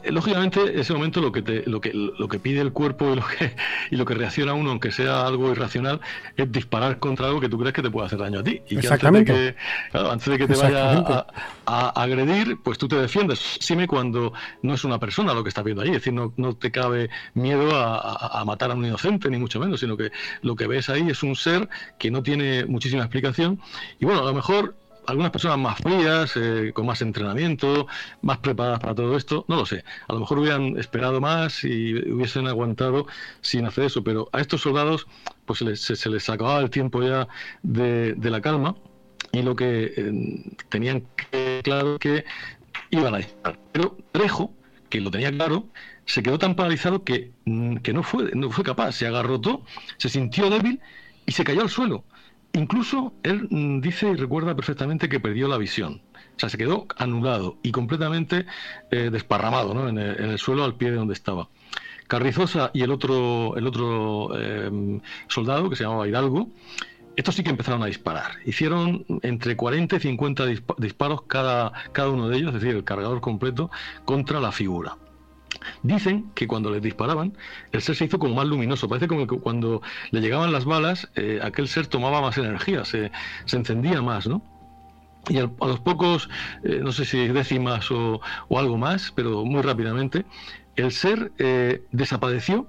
[0.05, 3.17] lógicamente en ese momento lo que te, lo que lo que pide el cuerpo y
[3.17, 3.55] lo que
[3.91, 6.01] y lo que reacciona uno aunque sea algo irracional
[6.37, 8.63] es disparar contra algo que tú crees que te puede hacer daño a ti.
[8.69, 9.33] Y Exactamente.
[9.33, 9.55] antes de
[9.93, 11.25] que, antes de que te vaya
[11.67, 13.39] a, agredir pues tú te defiendes.
[13.61, 16.55] Sime cuando no es una persona lo que estás viendo ahí es decir no, no
[16.55, 20.11] te cabe miedo a, a matar a un inocente ni mucho menos sino que
[20.43, 23.61] lo que ves ahí es un ser que no tiene muchísima explicación.
[23.99, 24.75] Y bueno a lo mejor
[25.09, 27.87] algunas personas más frías, eh, con más entrenamiento,
[28.21, 29.83] más preparadas para todo esto, no lo sé.
[30.07, 33.07] A lo mejor hubieran esperado más y hubiesen aguantado
[33.41, 35.07] sin hacer eso, pero a estos soldados
[35.47, 37.27] pues se les, acababa el tiempo ya
[37.63, 38.77] de, la calma
[39.33, 42.27] y lo que eh, tenían que claro que
[42.91, 43.59] iban a disparar.
[43.73, 44.53] Pero Trejo,
[44.91, 45.69] que lo tenía claro,
[46.05, 49.65] se quedó tan paralizado que, mm, que no, fue, no fue capaz, se agarrotó,
[49.97, 50.81] se sintió débil
[51.25, 52.05] y se cayó al suelo.
[52.53, 56.03] Incluso él mm, dice y recuerda perfectamente que perdió la visión.
[56.37, 58.47] O sea, se quedó anulado y completamente
[58.91, 61.49] eh, desparramado en, el, suelo al pie de donde estaba.
[62.07, 66.49] Carrizosa y el otro, el otro em, soldado, que se llamaba Hidalgo,
[67.17, 68.37] estos sí que empezaron a disparar.
[68.47, 70.47] Hicieron entre 40 y 50
[70.79, 73.71] disparos cada, cada uno de ellos, es decir, el cargador completo,
[74.05, 74.97] contra la figura.
[75.83, 77.37] Dicen que cuando les disparaban,
[77.73, 78.89] el ser se hizo como más luminoso.
[78.89, 83.11] Parece como que cuando le llegaban las balas, eh, aquel ser tomaba más energía, se,
[83.53, 84.43] encendía más, ¿no?
[85.29, 86.31] Y a los pocos,
[86.65, 90.25] eh, no sé si décimas o, algo más, pero muy rápidamente,
[90.77, 92.67] el ser eh, desapareció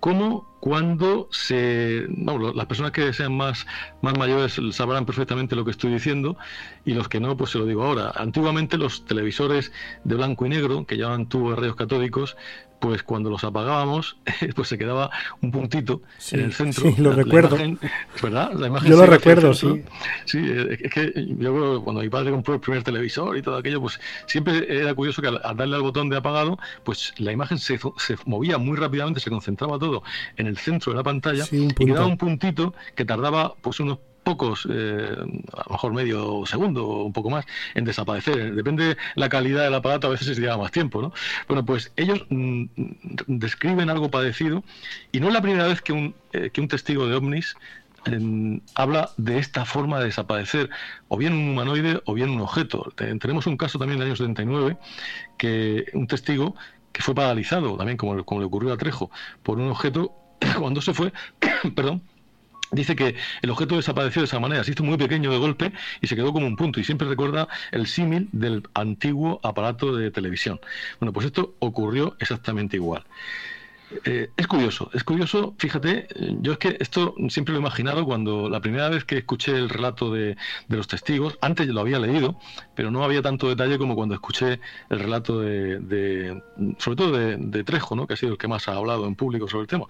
[0.00, 2.06] como cuando se.
[2.08, 3.66] las personas que sean más,
[4.02, 6.36] más mayores sabrán perfectamente lo que estoy diciendo
[6.84, 8.12] y los que no, pues se lo digo ahora.
[8.16, 9.72] Antiguamente los televisores
[10.04, 12.36] de blanco y negro, que llevaban tubos de rayos catódicos,
[12.78, 14.16] pues cuando los apagábamos,
[14.54, 15.10] pues se quedaba
[15.40, 16.90] un puntito en el centro.
[16.90, 17.56] Sí, lo recuerdo.
[18.22, 18.52] ¿Verdad?
[18.84, 19.82] yo lo recuerdo, sí.
[20.24, 20.38] Sí,
[20.80, 24.66] es que yo cuando mi padre compró el primer televisor y todo aquello, pues siempre
[24.68, 28.58] era curioso que al, darle al botón de apagado, pues la imagen se, se, movía
[28.58, 30.02] muy rápidamente, se concentraba todo
[30.36, 34.66] en el centro de la pantalla y quedaba un puntito que tardaba pues unos pocos,
[34.68, 35.14] eh,
[35.52, 38.56] a lo mejor medio segundo o un poco más, en desaparecer.
[38.56, 41.12] Depende la calidad del aparato, a veces se lleva más tiempo, ¿no?
[41.46, 42.64] Bueno, pues ellos mm,
[43.28, 44.64] describen algo parecido
[45.12, 47.54] y no es la primera vez que un, eh, que un testigo de ovnis
[48.06, 50.70] em, habla de esta forma de desaparecer,
[51.06, 52.92] o bien un humanoide o bien un objeto.
[52.96, 54.76] Tenemos un caso también en el año 79
[55.38, 56.56] que un testigo
[56.90, 59.08] que fue paralizado, también como, como le ocurrió a Trejo,
[59.44, 60.12] por un objeto
[60.58, 61.12] cuando se fue,
[61.76, 62.02] perdón,
[62.72, 66.06] Dice que el objeto desapareció de esa manera, se hizo muy pequeño de golpe y
[66.08, 66.80] se quedó como un punto.
[66.80, 70.60] Y siempre recuerda el símil del antiguo aparato de televisión.
[71.00, 73.04] Bueno, pues esto ocurrió exactamente igual.
[74.04, 76.08] Eh, es curioso, es curioso, fíjate,
[76.40, 79.68] yo es que esto siempre lo he imaginado cuando la primera vez que escuché el
[79.68, 80.36] relato de,
[80.68, 82.36] los testigos, antes lo había leído,
[82.74, 86.42] pero no había tanto detalle como cuando escuché el relato de,
[86.78, 88.06] sobre todo de, Trejo, ¿no?
[88.06, 89.86] que ha sido el que más ha hablado en público sobre el tema.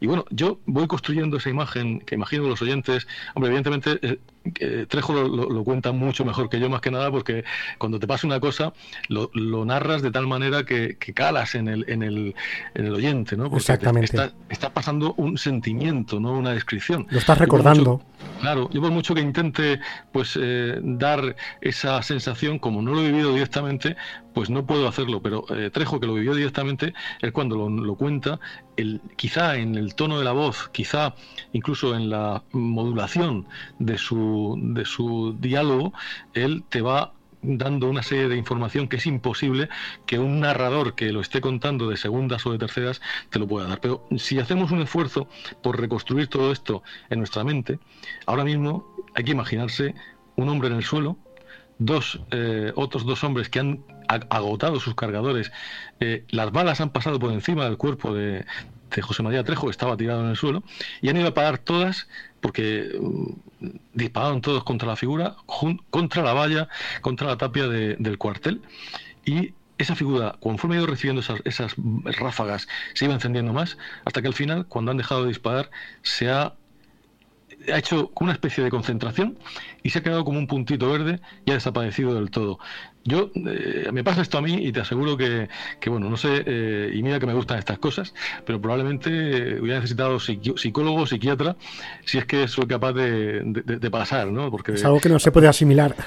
[0.00, 4.20] Y bueno, yo voy construyendo esa imagen que imagino los oyentes, hombre, evidentemente
[4.58, 7.44] eh, Trejo lo, cuenta mucho mejor que yo, más que nada, porque
[7.78, 8.72] cuando te pasa una cosa,
[9.08, 9.30] lo,
[9.64, 12.34] narras de tal manera que, calas en el, en, el,
[12.74, 13.54] en el oyente, ¿no?
[13.56, 14.32] Exactamente.
[14.48, 17.06] está, pasando un sentimiento, no una descripción.
[17.10, 18.02] Lo estás recordando.
[18.40, 23.10] claro, yo por mucho que intente pues eh, dar esa sensación, como no lo he
[23.10, 23.96] vivido directamente,
[24.34, 28.40] pues no puedo hacerlo, pero eh, Trejo, que lo vivió directamente, él cuando lo, cuenta,
[28.76, 31.14] el, quizá en el tono de la voz, quizá
[31.52, 33.46] incluso en la modulación
[33.78, 35.92] de su, de su diálogo,
[36.34, 39.68] él te va dando una serie de información que es imposible
[40.06, 43.66] que un narrador que lo esté contando de segundas o de terceras te lo pueda
[43.66, 43.80] dar.
[43.80, 45.28] Pero si hacemos un esfuerzo
[45.62, 47.78] por reconstruir todo esto en nuestra mente,
[48.26, 49.94] ahora mismo hay que imaginarse
[50.36, 51.18] un hombre en el suelo,
[51.78, 55.52] dos eh, otros dos hombres que han agotado sus cargadores,
[56.00, 58.44] eh, las balas han pasado por encima del cuerpo de,
[59.00, 60.62] José María Trejo, que estaba tirado en el suelo,
[61.00, 62.08] y han ido a parar todas
[62.40, 65.36] porque mm, dispararon todos contra la figura,
[65.90, 66.68] contra la valla,
[67.00, 68.60] contra la tapia del cuartel,
[69.24, 74.20] y esa figura, conforme ha ido recibiendo esas, esas ráfagas, se iba encendiendo más, hasta
[74.20, 75.70] que al final, cuando han dejado de disparar,
[76.02, 76.54] se ha
[77.70, 79.38] ha hecho una especie de concentración
[79.82, 82.58] y se ha quedado como un puntito verde y ha desaparecido del todo.
[83.04, 85.48] Yo, eh, me pasa esto a mí y te aseguro que,
[85.86, 88.14] bueno, no sé, eh, y mira que me gustan estas cosas,
[88.46, 91.56] pero probablemente hubiera necesitado psicólogo o psiquiatra
[92.04, 94.50] si es que soy capaz de, pasar, ¿no?
[94.50, 95.94] Porque, es algo que no se puede asimilar.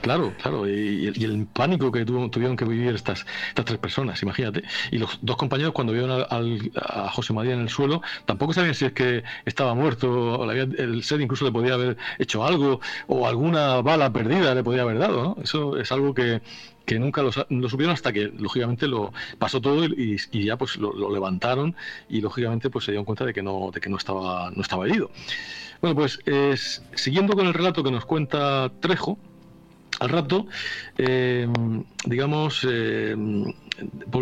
[0.00, 4.62] Claro, claro, y, el pánico que tuvieron que vivir estas, estas tres personas, imagínate.
[4.90, 8.84] Y los dos compañeros cuando vieron a, José María en el suelo, tampoco sabían si
[8.84, 13.80] es que estaba muerto, o el ser incluso le podía haber hecho algo, o alguna
[13.80, 15.42] bala perdida le podía haber dado, ¿no?
[15.42, 16.40] Eso es algo que,
[16.98, 21.74] nunca lo, supieron hasta que lógicamente lo pasó todo y, ya pues lo, levantaron
[22.08, 24.86] y lógicamente pues se dieron cuenta de que no de que no estaba no estaba
[24.86, 25.10] herido.
[25.80, 26.20] Bueno pues
[26.94, 29.18] siguiendo con el relato que nos cuenta Trejo
[30.04, 30.46] al rato,
[30.98, 31.48] eh,
[32.04, 33.16] digamos, eh,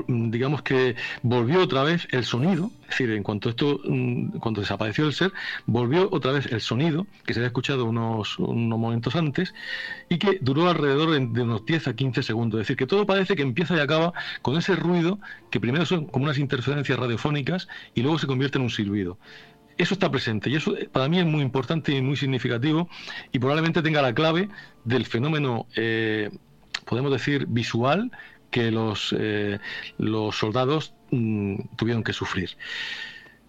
[0.08, 5.06] digamos que volvió otra vez el sonido, es decir, en cuanto esto, mm, cuando desapareció
[5.06, 5.32] el ser,
[5.66, 9.54] volvió otra vez el sonido que se había escuchado unos, unos momentos antes
[10.08, 12.60] y que duró alrededor de, unos 10 a 15 segundos.
[12.60, 15.18] Es decir, que todo parece que empieza y acaba con ese ruido
[15.50, 19.18] que primero son como unas interferencias radiofónicas y luego se convierte en un silbido
[19.82, 22.88] eso está presente y eso eh, para mí es muy importante y muy significativo
[23.32, 24.48] y probablemente tenga la clave
[24.84, 26.30] del fenómeno, eh,
[26.84, 28.10] podemos decir, visual
[28.50, 29.58] que los, eh,
[29.98, 32.50] los soldados mm, tuvieron que sufrir.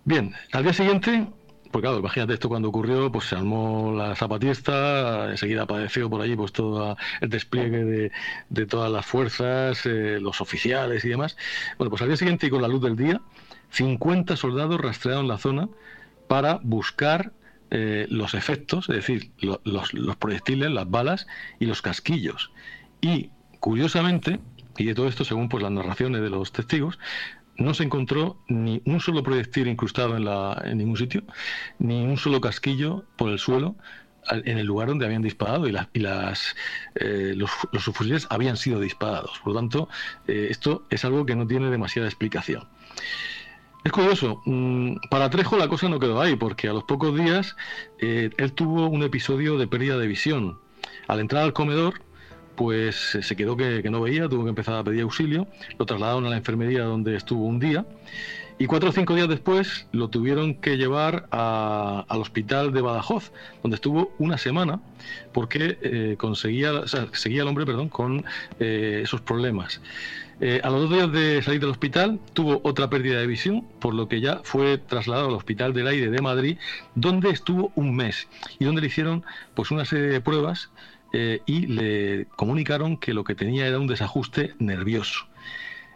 [0.06, 1.28] Bien, al día siguiente,
[1.72, 6.36] pues claro, imagínate esto cuando ocurrió, pues se armó la zapatista, enseguida apareció por allí
[6.36, 8.12] pues todo el despliegue de,
[8.50, 11.38] de todas las fuerzas, los oficiales y demás.
[11.78, 13.22] Bueno, pues al día siguiente y con la luz del día,
[13.72, 15.68] 50 soldados rastrearon la zona
[16.28, 17.34] para buscar
[17.72, 21.28] eh, los efectos, es decir, los, proyectiles, las balas
[21.60, 22.52] y los casquillos.
[23.02, 24.40] Y curiosamente,
[24.78, 27.00] y de todo esto según pues, las narraciones de los testigos,
[27.58, 31.24] no se encontró ni un solo proyectil incrustado en, la, en ningún sitio,
[31.80, 33.76] ni un solo casquillo por el suelo
[34.30, 36.56] en el lugar donde habían disparado y, las, y las,
[36.96, 39.40] eh, los, los, fusiles habían sido disparados.
[39.44, 39.90] Por lo tanto,
[40.28, 42.68] eh, esto es algo que no tiene demasiada explicación.
[43.84, 47.58] Es curioso, mm, para Trejo la cosa no quedó ahí, porque a los pocos días
[48.00, 50.58] eh, él tuvo un episodio de pérdida de visión.
[51.08, 52.02] Al entrar al comedor,
[52.56, 56.30] pues se quedó que, no veía, tuvo que empezar a pedir auxilio, lo trasladaron a
[56.30, 57.86] la enfermería donde estuvo un día
[58.60, 63.32] y cuatro o cinco días después lo tuvieron que llevar al hospital de Badajoz,
[63.64, 64.80] donde estuvo una semana
[65.34, 68.24] porque eh, conseguía, seguía el hombre perdón, con
[68.60, 69.82] eh, esos problemas.
[70.42, 73.94] Eh, a los dos días de salir del hospital tuvo otra pérdida de visión, por
[73.94, 76.58] lo que ya fue trasladado al Hospital del Aire de Madrid,
[76.96, 78.28] donde estuvo un mes
[78.60, 79.24] y donde le hicieron
[79.54, 80.70] pues una serie de pruebas
[81.14, 85.28] eh, y le comunicaron que lo que tenía era un desajuste nervioso.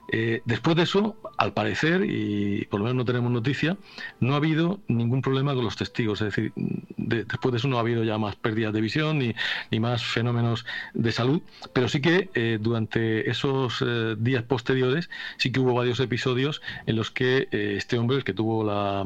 [0.10, 3.78] Eh, después de eso, al parecer, y por lo menos no tenemos noticia,
[4.20, 6.22] no ha habido ningún problema con los testigos.
[6.22, 6.54] Es decir,
[7.08, 9.34] después de eso no ha habido ya más pérdidas de visión ni,
[9.72, 11.41] ni más fenómenos de salud,
[11.74, 16.95] pero sí que eh, durante esos eh, días posteriores sí que hubo varios episodios en
[16.95, 19.05] los que este hombre, el que tuvo la,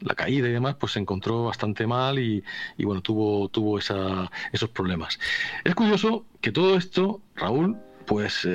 [0.00, 2.42] la caída y demás, pues se encontró bastante mal y,
[2.76, 5.18] y bueno, tuvo, tuvo esa, esos problemas.
[5.64, 7.76] Es curioso que todo esto, Raúl,
[8.06, 8.48] pues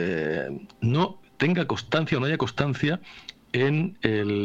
[0.81, 2.99] no tenga constancia o no haya constancia
[3.53, 3.97] en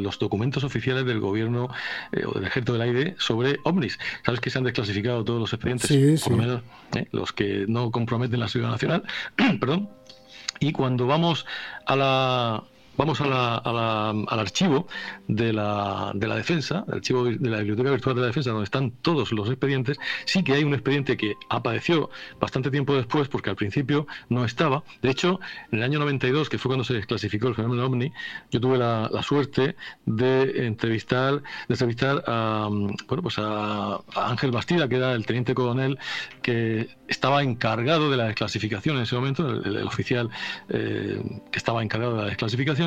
[0.02, 1.68] los documentos oficiales del gobierno
[2.12, 3.98] eh, o del ejército del aire sobre ovnis.
[4.24, 6.62] Sabes que se han desclasificado todos los expedientes, por lo menos
[6.96, 9.02] eh, los que no comprometen la seguridad nacional,
[9.60, 9.88] perdón.
[10.60, 11.46] Y cuando vamos
[11.86, 12.64] a la
[12.96, 13.56] vamos a la,
[14.10, 14.86] al archivo
[15.28, 18.64] de la, de la defensa, el archivo de la Biblioteca Virtual de la Defensa, donde
[18.64, 23.50] están todos los expedientes, sí que hay un expediente que apareció bastante tiempo después, porque
[23.50, 24.84] al principio no estaba.
[25.02, 25.40] De hecho,
[25.72, 28.12] en el año 92, que fue cuando se desclasificó el fenómeno OVNI,
[28.50, 29.74] yo tuve la, suerte
[30.04, 35.98] de entrevistar, de entrevistar a, bueno, pues a, Ángel Bastida, que era el teniente coronel
[36.42, 40.28] que estaba encargado de la desclasificación en ese momento, el, oficial
[40.68, 42.83] eh, que estaba encargado de la desclasificación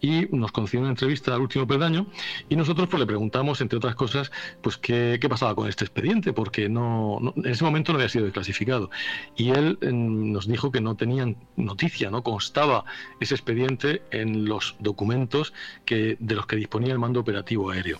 [0.00, 2.06] y nos concedió una entrevista al último peldaño
[2.48, 6.68] y nosotros pues le preguntamos, entre otras cosas, pues qué, pasaba con este expediente, porque
[6.68, 8.90] no, en ese momento no había sido desclasificado.
[9.36, 12.84] Y él em, nos dijo que no tenían noticia, no constaba
[13.20, 15.52] ese expediente en los documentos
[15.84, 17.98] que, de los que disponía el mando operativo aéreo.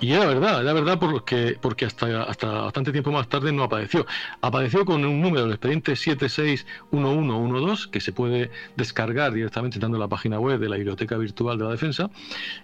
[0.00, 4.06] Y era verdad, era verdad porque, porque hasta, hasta bastante tiempo más tarde no apareció.
[4.40, 10.08] Apareció con un número, el expediente 761112, que se puede descargar directamente entrando a la
[10.08, 12.10] página web de la Biblioteca Virtual de la Defensa.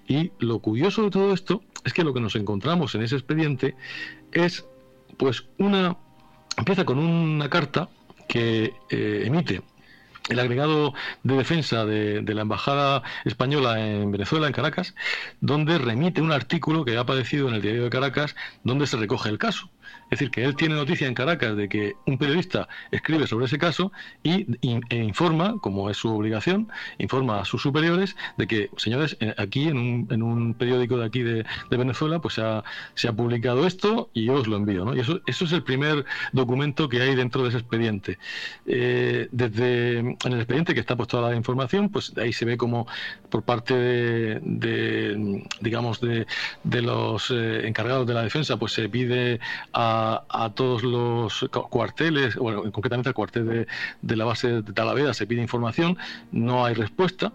[0.08, 3.74] Y lo curioso de todo esto es que lo que nos encontramos en ese expediente
[4.32, 4.66] es,
[5.18, 5.94] pues, una.
[6.56, 7.90] empieza con una carta
[8.28, 9.60] que eh, emite
[10.28, 14.94] el agregado de defensa de, la Embajada Española en Venezuela, en Caracas,
[15.40, 19.28] donde remite un artículo que ha aparecido en el diario de Caracas, donde se recoge
[19.28, 19.70] el caso.
[20.10, 23.58] Es decir, que él tiene noticia en Caracas de que un periodista escribe sobre ese
[23.58, 23.90] caso
[24.22, 26.68] y, e informa, como es su obligación,
[26.98, 31.06] informa a sus superiores de que, señores, eh, aquí en un, en un periódico de
[31.06, 32.64] aquí de, Venezuela, pues se ha,
[32.94, 34.94] se ha, publicado esto y yo os lo envío.
[34.94, 38.18] Y eso, es el primer documento que hay dentro de ese expediente.
[38.66, 42.86] Eh, desde en el expediente que está puesto la información, pues ahí se ve como
[43.36, 46.26] por parte de, digamos, de,
[46.64, 49.40] de los eh, encargados de la defensa, pues se pide
[49.74, 53.66] a, todos los cuarteles, bueno, concretamente al cuartel
[54.00, 55.98] de, la base de Talavera se pide información,
[56.32, 57.34] no hay respuesta.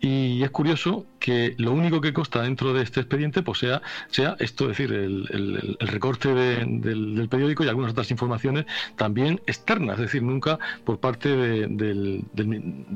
[0.00, 3.80] Y es curioso que lo único que consta dentro de este expediente pues sea,
[4.10, 10.02] sea esto, es decir, el, recorte del, periódico y algunas otras informaciones también externas, es
[10.02, 12.22] decir, nunca por parte del,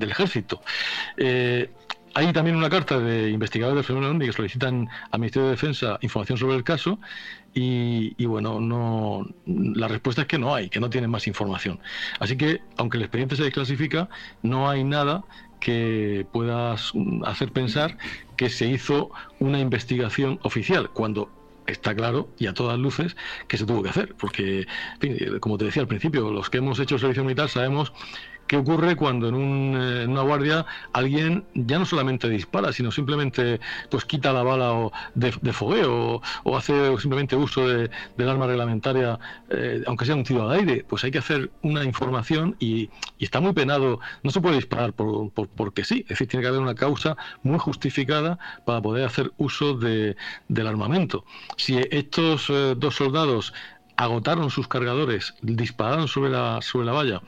[0.00, 0.61] ejército.
[1.16, 1.70] Eh,
[2.15, 6.39] hay también una carta de investigadores del fenómeno que solicitan al Ministerio de Defensa información
[6.39, 6.99] sobre el caso
[7.55, 11.81] y, bueno, no, la respuesta es que no hay, que no tienen más información.
[12.19, 14.09] Así que, aunque el expediente se desclasifica,
[14.43, 15.25] no hay nada
[15.61, 16.75] que pueda
[17.25, 17.99] hacer pensar
[18.37, 21.31] que se hizo una investigación oficial, cuando
[21.67, 23.17] está claro y a todas luces
[23.49, 24.67] que se tuvo que hacer, porque,
[25.41, 27.93] como te decía al principio, los que hemos hecho servicio militar sabemos
[28.53, 34.05] ¿Qué ocurre cuando en, eh, una guardia alguien ya no solamente dispara, sino simplemente pues
[34.05, 37.88] quita la bala de, fogueo o, hace simplemente uso de,
[38.18, 40.84] del arma reglamentaria, eh, aunque sea un tiro al aire?
[40.86, 44.00] Pues hay que hacer una información y, está muy penado.
[44.22, 47.59] No se puede disparar por, porque sí, es decir, tiene que haber una causa muy
[47.59, 51.24] justificada para poder hacer uso del armamento.
[51.57, 53.55] Si estos eh, dos soldados
[53.96, 57.22] agotaron sus cargadores, dispararon sobre la, sobre la valla,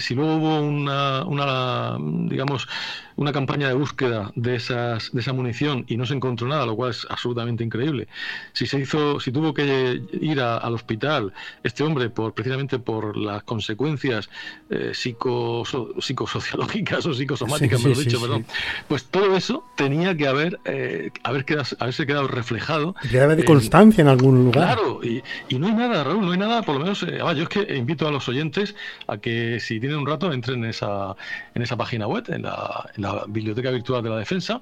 [0.00, 1.96] si luego hubo una, una
[2.28, 2.68] digamos,
[3.16, 6.76] una campaña de búsqueda de esas de esa munición y no se encontró nada, lo
[6.76, 8.08] cual es absolutamente increíble.
[8.52, 11.32] Si se hizo, si tuvo que ir al hospital
[11.62, 14.28] este hombre por precisamente por las consecuencias
[14.70, 18.44] eh, psicosociológicas o psicosomáticas, mejor dicho, perdón,
[18.86, 22.94] pues todo eso tenía que haber eh, haber quedado, haberse quedado reflejado.
[23.04, 24.74] Debe haber de constancia en algún lugar.
[24.74, 27.42] Claro, y, y, no hay nada, Raúl, no hay nada, por lo menos, eh, yo
[27.42, 28.74] es que invito a los oyentes
[29.06, 31.16] a que si tienen un rato entren en esa
[31.54, 34.60] en esa página web, en la Biblioteca Virtual de la Defensa,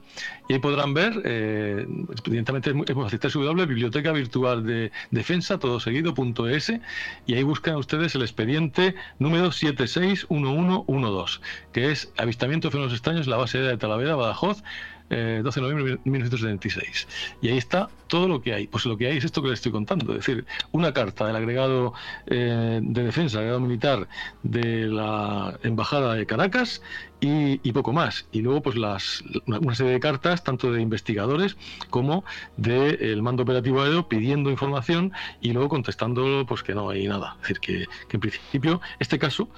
[0.48, 1.86] y ahí podrán ver, eh,
[2.26, 3.20] evidentemente es muy fácil,
[3.66, 6.72] Biblioteca Virtual de Defensa, todo seguido, punto .es,
[7.26, 11.40] y ahí buscan ustedes el expediente número 761112,
[11.72, 14.62] que es Avistamiento de fenómenos extraños la base de Talavera, Badajoz,
[15.08, 17.08] 12 eh, de noviembre de 1976.
[17.42, 18.66] Y ahí está todo lo que hay.
[18.66, 21.36] Pues lo que hay es esto que les estoy contando, es decir, una carta del
[21.36, 21.92] agregado
[22.26, 24.08] eh, de defensa, agregado militar
[24.42, 26.80] de la Embajada de Caracas
[27.20, 28.26] y, poco más.
[28.32, 31.56] Y luego, pues las, una serie de cartas, tanto de investigadores
[31.90, 32.24] como
[32.56, 37.36] del mando operativo aéreo, pidiendo información y luego contestando pues que no hay nada.
[37.36, 39.48] Es decir, que, que en principio este caso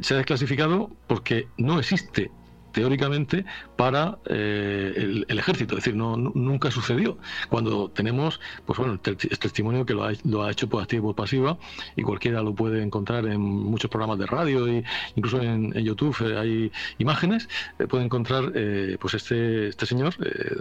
[0.00, 2.30] se ha desclasificado porque no existe
[2.78, 5.76] teóricamente para eh, el, ejército.
[5.76, 7.18] Es decir, no, nunca sucedió.
[7.48, 11.06] Cuando tenemos, pues bueno, el, testimonio que lo ha, lo ha hecho por activa y
[11.06, 11.58] por pasiva,
[11.96, 14.84] y cualquiera lo puede encontrar en muchos programas de radio, y
[15.16, 17.48] incluso en, YouTube eh, hay imágenes,
[17.80, 18.52] eh, puede encontrar
[19.00, 20.14] pues este, este señor,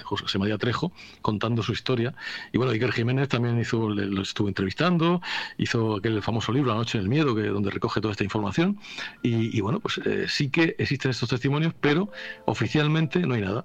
[0.04, 0.92] José María Trejo,
[1.22, 2.16] contando su historia.
[2.52, 5.22] Y bueno, Iker Jiménez también hizo, lo estuvo entrevistando,
[5.60, 8.80] hizo aquel famoso libro, La Noche en el Miedo, que, donde recoge toda esta información.
[9.22, 12.07] Y bueno, pues sí que existen estos testimonios, pero
[12.46, 13.64] oficialmente no hay nada.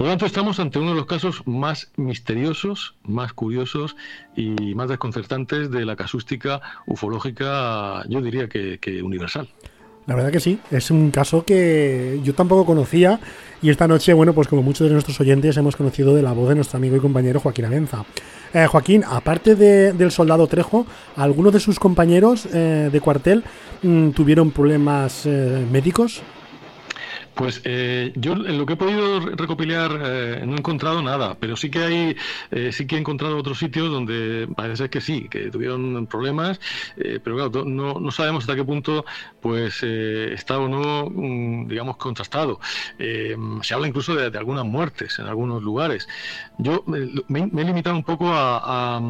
[0.00, 3.96] Por lo tanto, estamos ante uno de los casos más misteriosos, más curiosos
[4.34, 9.46] y más desconcertantes de la casústica ufológica, yo diría que, universal.
[10.06, 13.20] La verdad que sí, es un caso que yo tampoco conocía
[13.60, 16.48] y esta noche, bueno, pues como muchos de nuestros oyentes hemos conocido de la voz
[16.48, 18.06] de nuestro amigo y compañero Joaquín Avenza.
[18.54, 23.44] Eh, Joaquín, aparte del soldado Trejo, algunos de sus compañeros eh, de cuartel
[23.82, 26.22] mm, tuvieron problemas eh, médicos.
[27.34, 31.56] Pues eh, yo en lo que he podido recopilar eh, no he encontrado nada, pero
[31.56, 32.16] sí que hay,
[32.50, 36.60] eh, sí que he encontrado otros sitios donde parece que sí, que tuvieron problemas,
[36.96, 39.04] pero claro, no, sabemos hasta qué punto
[39.40, 42.60] pues está o no, mm, digamos, contrastado.
[42.98, 46.08] se habla incluso de, algunas muertes en algunos lugares.
[46.58, 49.00] Yo me, he limitado un poco a,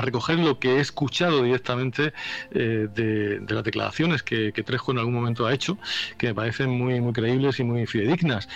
[0.00, 2.12] recoger lo que he escuchado directamente
[2.50, 5.78] de, las declaraciones que, que Trejo en algún momento ha hecho,
[6.18, 8.48] que me parecen muy, muy creíbles y muy fidedignas.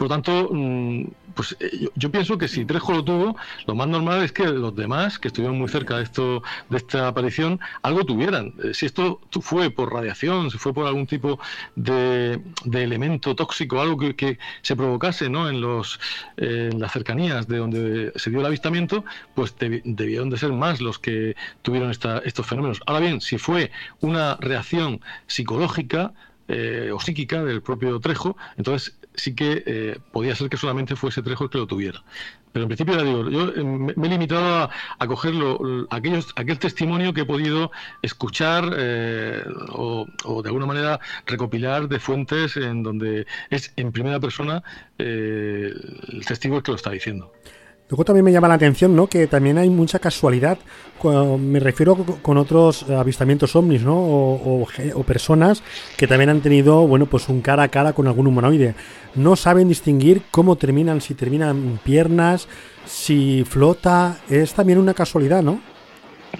[0.00, 3.36] Por lo tanto, mm, pues eh, yo, pienso que si Trejo lo tuvo,
[3.66, 7.06] lo más normal es que los demás que estuvieron muy cerca de esto, de esta
[7.06, 8.54] aparición, algo tuvieran.
[8.64, 11.38] Eh, si esto fue por radiación, si fue por algún tipo
[11.76, 12.40] de,
[12.72, 15.50] elemento tóxico, algo que, se provocase ¿no?
[15.50, 16.00] en, los,
[16.38, 19.04] en las cercanías de donde se dio el avistamiento,
[19.34, 22.80] pues debieron de ser más los que tuvieron esta, estos fenómenos.
[22.86, 26.14] Ahora bien, si fue una reacción psicológica,
[26.52, 31.22] eh, o psíquica del propio Trejo, entonces sí que eh, podía ser que solamente fuese
[31.22, 32.02] Trejo el que lo tuviera.
[32.52, 35.32] Pero en principio ya digo, yo eh, me he limitado a, coger
[35.90, 37.70] aquellos, aquel testimonio que he podido
[38.02, 40.06] escuchar o,
[40.42, 44.64] de alguna manera recopilar de fuentes en donde es en primera persona
[44.98, 47.32] el testigo el que lo está diciendo.
[47.90, 49.08] Luego también me llama la atención, ¿no?
[49.08, 50.58] Que también hay mucha casualidad.
[51.38, 53.96] Me refiero con otros avistamientos ovnis, ¿no?
[53.96, 54.66] O,
[55.04, 55.64] personas
[55.96, 58.76] que también han tenido, bueno, pues un cara a cara con algún humanoide.
[59.16, 62.46] No saben distinguir cómo terminan, si terminan piernas,
[62.86, 64.18] si flota.
[64.28, 65.60] Es también una casualidad, ¿no?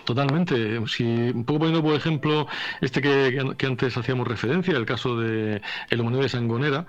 [0.04, 0.86] Totalmente.
[0.86, 2.46] Si un poco poniendo por ejemplo
[2.80, 6.86] este que, antes hacíamos referencia, el caso de el humanoide de Sangonera,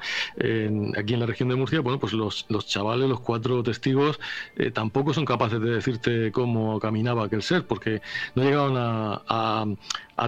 [0.97, 4.19] aquí en la región de Murcia, bueno, pues los, los chavales, los cuatro testigos,
[4.55, 8.01] eh, tampoco son capaces de decirte cómo caminaba aquel ser, porque
[8.35, 9.65] no llegaban a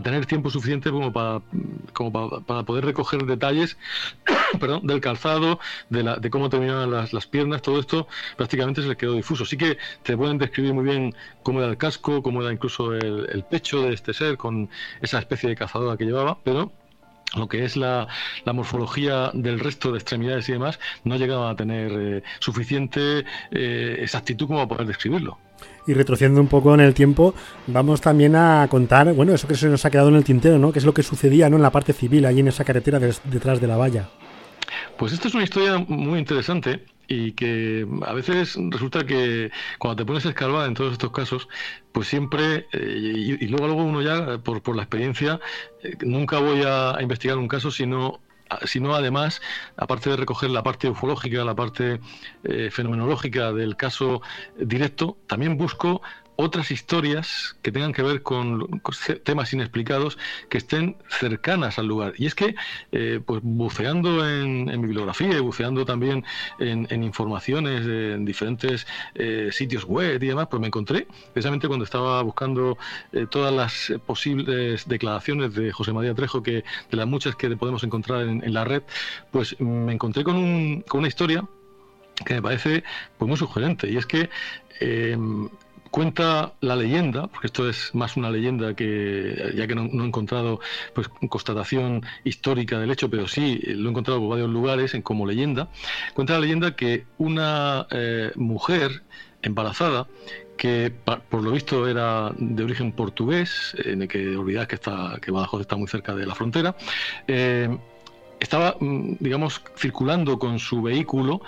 [0.02, 1.42] tener tiempo suficiente como para,
[1.94, 3.78] como para, poder recoger detalles
[4.60, 8.88] perdón, del calzado, de, la, de cómo terminaban las, las, piernas, todo esto prácticamente se
[8.88, 9.46] les quedó difuso.
[9.46, 13.44] Sí que te pueden describir muy bien cómo era el casco, cómo era incluso el,
[13.50, 14.70] pecho de este ser con
[15.02, 16.72] esa especie de cazadora que llevaba, pero
[17.36, 18.08] lo que es la,
[18.46, 23.98] la, morfología del resto de extremidades y demás, no llegaba a tener eh, suficiente eh,
[24.00, 25.38] exactitud como para poder describirlo
[25.86, 27.34] y retrocediendo un poco en el tiempo,
[27.68, 30.72] vamos también a contar, bueno, eso que se nos ha quedado en el tintero, ¿no?
[30.72, 31.58] Que es lo que sucedía, ¿no?
[31.58, 34.10] En la parte civil, ahí en esa carretera detrás de la valla.
[34.98, 40.06] Pues esta es una historia muy interesante y que a veces resulta que cuando te
[40.06, 41.48] pones a escarbar en todos estos casos,
[41.92, 45.40] pues siempre, eh, y, luego, luego uno ya, por, por la experiencia,
[45.84, 48.20] eh, nunca voy a, investigar un caso sino
[48.66, 49.42] sino además,
[49.78, 52.00] aparte de recoger la parte ufológica, la parte
[52.44, 54.22] eh, fenomenológica del caso
[54.60, 56.04] directo, también busco
[56.36, 58.82] otras historias que tengan que ver con,
[59.24, 60.18] temas inexplicados
[60.50, 62.14] que estén cercanas al lugar.
[62.18, 62.56] Y es que,
[62.92, 66.26] eh, pues buceando en, bibliografía y buceando también
[66.60, 72.22] en, informaciones en diferentes eh, sitios web y demás, pues me encontré, precisamente cuando estaba
[72.22, 72.78] buscando
[73.12, 77.84] eh, todas las posibles declaraciones de José María Trejo, que de las muchas que podemos
[77.84, 78.84] encontrar en, la red,
[79.32, 81.44] pues me encontré con, un, con una historia
[82.26, 82.84] que me parece
[83.18, 84.30] pues muy sugerente y es que
[85.94, 90.60] cuenta la leyenda, porque esto es más una leyenda que, ya que no, he encontrado
[90.96, 95.28] pues constatación histórica del hecho, pero sí lo he encontrado por varios lugares en, como
[95.28, 95.70] leyenda,
[96.16, 99.04] cuenta la leyenda que una eh, mujer
[99.44, 100.08] embarazada
[100.58, 100.92] que
[101.30, 105.62] por lo visto era de origen portugués, en el que olvidad que está que Badajoz
[105.62, 106.76] está muy cerca de la frontera,
[107.28, 107.70] eh,
[108.40, 111.42] estaba, mm, digamos, circulando con su vehículo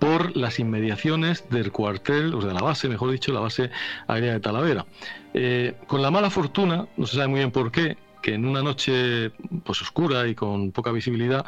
[0.00, 3.70] por las inmediaciones del cuartel, o de la base, mejor dicho, la base
[4.08, 4.86] aérea de Talavera.
[5.34, 8.62] Eh, con la mala fortuna, no se sabe muy bien por qué, que en una
[8.62, 9.30] noche
[9.64, 11.44] pues oscura y con poca visibilidad,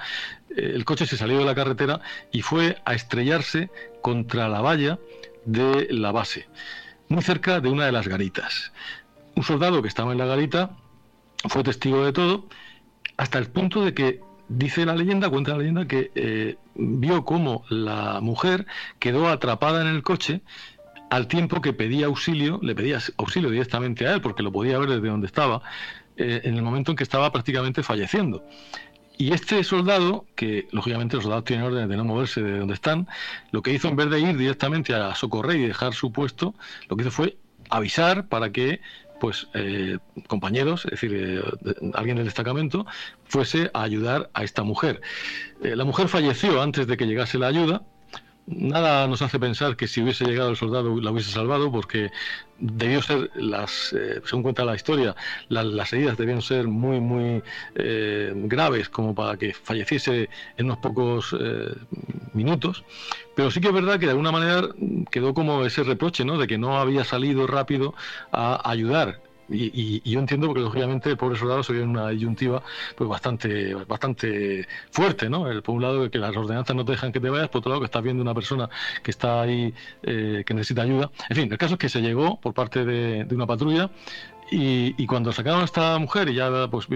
[0.50, 2.00] eh, el coche se salió de la carretera
[2.30, 3.70] y fue a estrellarse
[4.03, 4.98] contra la valla
[5.46, 6.46] de la base,
[7.09, 8.72] muy cerca de una de las garitas.
[9.34, 10.76] Un soldado que estaba en la garita
[11.48, 12.46] fue testigo de todo,
[13.16, 17.64] hasta el punto de que dice la leyenda, cuenta la leyenda, que eh, vio cómo
[17.68, 18.66] la mujer
[18.99, 20.43] quedó atrapada en el coche
[21.11, 24.88] al tiempo que pedía auxilio, le pedía auxilio directamente a él, porque lo podía ver
[24.88, 25.62] desde donde estaba,
[26.16, 28.43] eh, en el momento en que estaba prácticamente falleciendo.
[29.18, 33.09] Y este soldado, que lógicamente los soldados tienen orden de no moverse de donde están,
[33.51, 36.55] lo que hizo en vez de ir directamente a socorrer y dejar su puesto,
[36.88, 37.36] lo que hizo fue
[37.68, 38.80] avisar para que
[39.22, 41.40] pues eh, compañeros, es decir, eh,
[41.94, 42.86] alguien del destacamento,
[43.22, 45.00] fuese a ayudar a esta mujer.
[45.62, 47.82] Eh, la mujer falleció antes de que llegase la ayuda,
[48.47, 52.11] nada nos hace pensar que si hubiese llegado el soldado la hubiese salvado, porque
[52.59, 55.14] debió ser, las, eh, según cuenta la historia,
[55.49, 57.43] las heridas debían ser muy, muy
[57.74, 61.74] eh, graves como para que falleciese en unos pocos eh,
[62.34, 62.84] minutos.
[63.34, 64.68] Pero sí que es verdad que de alguna manera
[65.11, 66.38] quedó como ese reproche, ¿no?
[66.38, 67.95] De que no había salido rápido
[68.30, 69.20] a ayudar
[69.53, 72.62] y, yo entiendo porque lógicamente el pobre soldado se ve en una disyuntiva
[72.96, 75.50] pues bastante bastante fuerte, ¿no?
[75.50, 77.70] El, por un lado que las ordenanzas no te dejan que te vayas, por otro
[77.70, 78.68] lado que estás viendo una persona
[79.03, 81.11] que está ahí eh, que necesita ayuda.
[81.28, 83.90] En fin, el caso es que se llegó por parte de, una patrulla
[84.50, 86.86] y, cuando sacaron a esta mujer y ya pues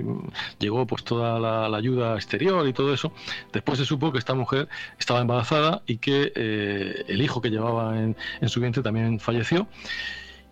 [0.59, 3.12] llegó pues toda la, ayuda exterior y todo eso,
[3.52, 7.98] después se supo que esta mujer estaba embarazada y que eh, el hijo que llevaba
[7.98, 9.66] en, en, su vientre también falleció.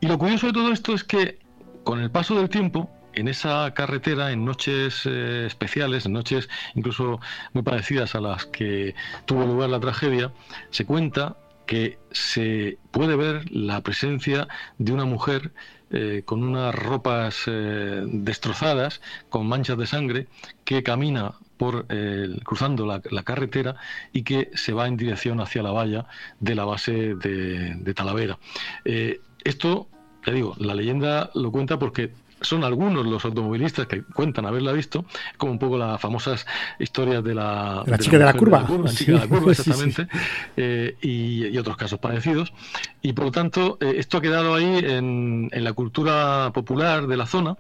[0.01, 1.44] Y lo curioso de todo esto es que
[1.85, 7.21] con el paso del tiempo, en esa carretera, en noches eh, especiales, en noches incluso
[7.53, 8.95] muy parecidas a las que
[9.27, 10.33] tuvo lugar la tragedia,
[10.71, 15.53] se cuenta que se puede ver la presencia de una mujer
[15.91, 20.27] eh, con unas ropas eh, destrozadas, con manchas de sangre,
[20.65, 21.87] que camina por
[22.43, 23.77] cruzando la, carretera
[24.13, 26.07] y que se va en dirección hacia la valla
[26.41, 28.41] de la base de, de Talavera.
[29.45, 29.89] esto
[30.27, 35.05] ya digo, la leyenda lo cuenta porque son algunos los automovilistas que cuentan haberla visto,
[35.37, 36.47] como un poco las famosas
[36.79, 38.67] historias de la, la chica de la curva.
[38.69, 40.09] la, chica de la curva, exactamente,
[40.57, 42.53] eh, y, otros casos parecidos.
[43.01, 47.17] Y por lo tanto, eh, esto ha quedado ahí en, en la cultura popular de
[47.17, 47.57] la zona,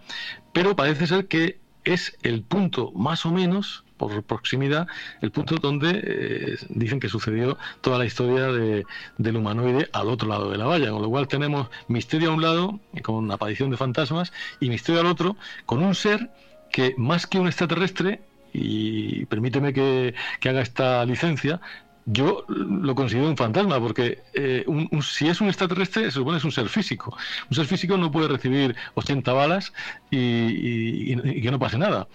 [0.52, 4.86] pero parece ser que es el punto más o menos por proximidad,
[5.20, 8.84] el punto donde eh, dicen que sucedió toda la historia de,
[9.18, 12.42] del humanoide al otro lado de la valla, con lo cual tenemos misterio a un
[12.42, 15.36] lado, con aparición de fantasmas, y misterio al otro,
[15.66, 16.30] con un ser
[16.70, 18.20] que más que un extraterrestre,
[18.53, 21.61] y permíteme que, que haga esta licencia,
[22.07, 24.64] yo lo considero un fantasma, porque eh,
[25.02, 27.16] si es un extraterrestre, se supone que es un ser físico.
[27.48, 29.72] Un ser físico no puede recibir 80 balas
[30.11, 32.07] y, que no pase nada.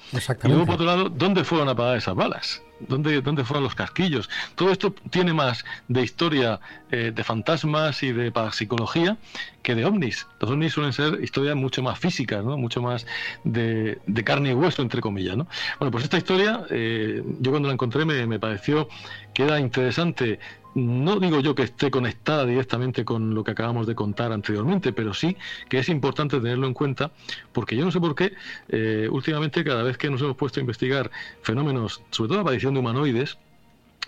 [0.44, 2.62] Y luego, por otro lado, ¿dónde fueron a parar esas balas?
[2.88, 4.30] ¿Dónde, ¿Dónde fueron los casquillos?
[4.56, 6.60] Todo esto tiene más de historia
[6.92, 9.18] eh, de fantasmas y de psicología
[9.62, 10.28] que de ovnis.
[10.40, 12.58] Los ovnis suelen ser historias mucho más físicas, ¿no?
[12.58, 13.06] mucho más
[13.44, 15.36] de, carne y hueso, entre comillas.
[15.38, 15.48] ¿no?
[15.80, 18.88] Bueno, pues esta historia, eh, yo cuando la encontré me, me pareció
[19.34, 20.40] que era interesante
[20.76, 25.14] no digo yo que esté conectada directamente con lo que acabamos de contar anteriormente, pero
[25.14, 25.36] sí
[25.68, 27.12] que es importante tenerlo en cuenta,
[27.52, 28.34] porque yo no sé por qué,
[28.70, 31.12] eh, últimamente cada vez que nos hemos puesto a investigar
[31.42, 33.38] fenómenos, sobre todo la aparición de humanoides,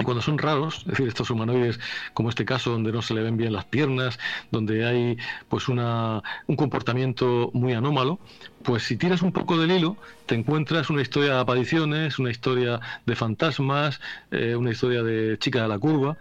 [0.03, 1.80] cuando son raros, es decir, estos humanoides
[2.14, 5.18] como este caso donde no se le ven bien las piernas, donde hay
[5.49, 8.20] pues una, un comportamiento muy anómalo,
[8.64, 12.80] pues si tiras un poco del hilo, te encuentras una historia de apariciones, una historia
[13.05, 13.99] de fantasmas,
[14.32, 16.18] eh, una historia de chica de la curva,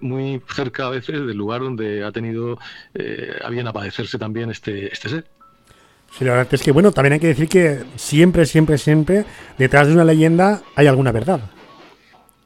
[0.00, 2.58] muy, cerca a veces del lugar donde ha tenido
[2.94, 5.26] eh, a bien aparecerse también este, este ser.
[6.10, 9.24] Sí, la verdad es que, bueno, también hay que decir que siempre, siempre, siempre,
[9.56, 11.40] detrás de una leyenda hay alguna verdad.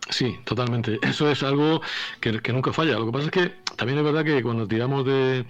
[0.08, 0.98] Sí, totalmente.
[1.02, 1.82] Eso es algo
[2.20, 2.98] que, que, nunca falla.
[2.98, 5.44] Lo que pasa es que también es verdad que cuando tiramos de,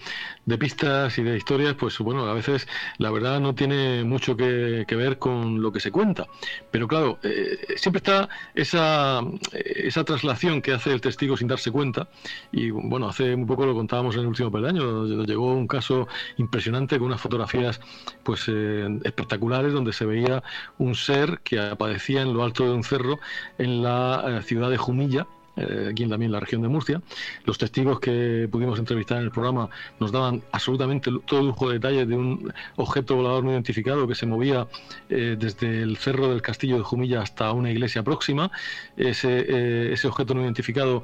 [0.46, 2.66] de pistas y de historias, pues bueno, a veces
[2.98, 6.26] la verdad no tiene mucho que, ver con lo que se cuenta.
[6.70, 9.20] Pero claro, eh, siempre está esa,
[9.52, 12.08] esa traslación que hace el testigo sin darse cuenta.
[12.50, 16.98] Y bueno, hace muy poco lo contábamos en el último peldaño, llegó un caso impresionante
[16.98, 17.80] con unas fotografías
[18.22, 20.42] pues eh, espectaculares donde se veía
[20.78, 23.18] un ser que aparecía en lo alto de un cerro
[23.58, 25.26] en la eh, ciudad de Jumilla
[25.56, 27.00] eh, aquí también la región de Murcia.
[27.44, 32.06] Los testigos que pudimos entrevistar en el programa nos daban absolutamente todo lujo de detalles
[32.08, 34.66] de un objeto volador no identificado que se movía
[35.08, 38.50] eh, desde el cerro del castillo de Jumilla hasta una iglesia próxima.
[38.96, 41.02] Ese, eh, objeto no identificado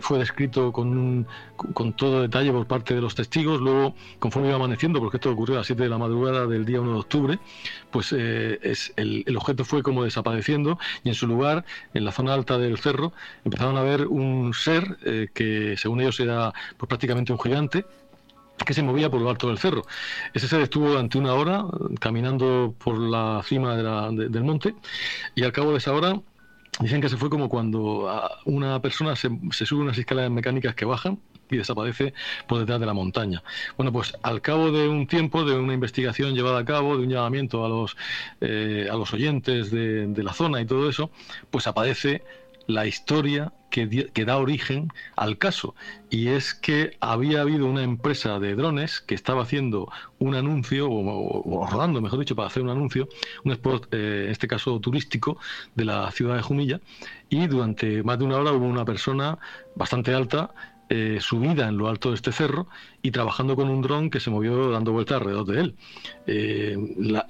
[0.00, 1.26] fue descrito con,
[1.74, 3.60] con todo detalle por parte de los testigos.
[3.60, 6.80] Luego, conforme iba amaneciendo, porque esto ocurrió a las 7 de la madrugada del día
[6.80, 7.38] 1 de octubre,
[7.90, 12.34] pues es, el, el objeto fue como desapareciendo y en su lugar, en la zona
[12.34, 13.12] alta del cerro,
[13.44, 17.84] empezaron a ver un ser eh, que según ellos era pues, prácticamente un gigante
[18.64, 19.82] que se movía por lo alto del cerro.
[20.34, 21.64] Ese ser estuvo durante una hora
[22.00, 24.74] caminando por la cima del monte
[25.34, 26.20] y al cabo de esa hora
[26.80, 28.08] dicen que se fue como cuando
[28.44, 31.18] una persona se, se sube unas escaleras mecánicas que bajan
[31.52, 32.14] y desaparece
[32.46, 33.42] por detrás de la montaña.
[33.76, 37.10] Bueno, pues al cabo de un tiempo, de una investigación llevada a cabo, de un
[37.10, 37.96] llamamiento a los,
[38.40, 41.10] eh, a los oyentes de, la zona y todo eso,
[41.50, 42.22] pues aparece
[42.68, 43.86] la historia que,
[44.24, 45.74] da origen al caso.
[46.10, 51.66] Y es que había habido una empresa de drones que estaba haciendo un anuncio, o,
[51.66, 53.08] rodando, mejor dicho, para hacer un anuncio,
[53.44, 55.38] un spot, eh, en este caso turístico,
[55.74, 56.80] de la ciudad de Jumilla.
[57.28, 59.38] Y durante más de una hora hubo una persona
[59.74, 60.54] bastante alta
[60.94, 62.66] eh, subida en lo alto de este cerro
[63.00, 65.74] y trabajando con un dron que se movió dando vueltas alrededor de él.
[66.26, 66.76] Eh,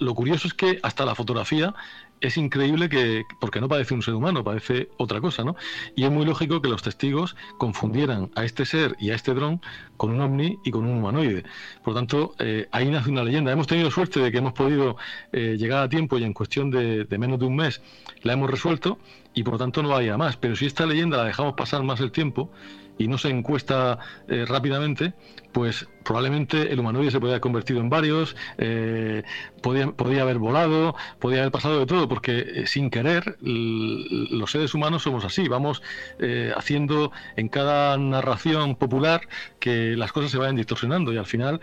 [0.00, 1.72] lo curioso es que hasta la fotografía
[2.20, 5.54] es increíble que, porque no parece un ser humano, parece otra cosa, ¿no?
[5.94, 9.60] Y es muy lógico que los testigos confundieran a este ser y a este dron
[9.96, 11.44] con un ovni y con un humanoide.
[11.84, 13.52] Por lo tanto, eh, ahí nace una leyenda.
[13.52, 14.96] Hemos tenido suerte de que hemos podido
[15.32, 17.80] eh, llegar a tiempo y en cuestión de, de, menos de un mes
[18.22, 18.98] la hemos resuelto
[19.34, 20.36] y por lo tanto no vaya más.
[20.36, 22.50] Pero si esta leyenda la dejamos pasar más el tiempo,
[22.98, 25.14] y no se encuesta eh, rápidamente,
[25.52, 29.22] pues probablemente el humanoide se podría haber convertido en varios, eh,
[29.62, 35.02] podría, haber volado, podría haber pasado de todo, porque eh, sin querer los seres humanos
[35.02, 35.82] somos así, vamos
[36.56, 39.22] haciendo en cada narración popular
[39.58, 41.60] que las cosas se vayan distorsionando y al final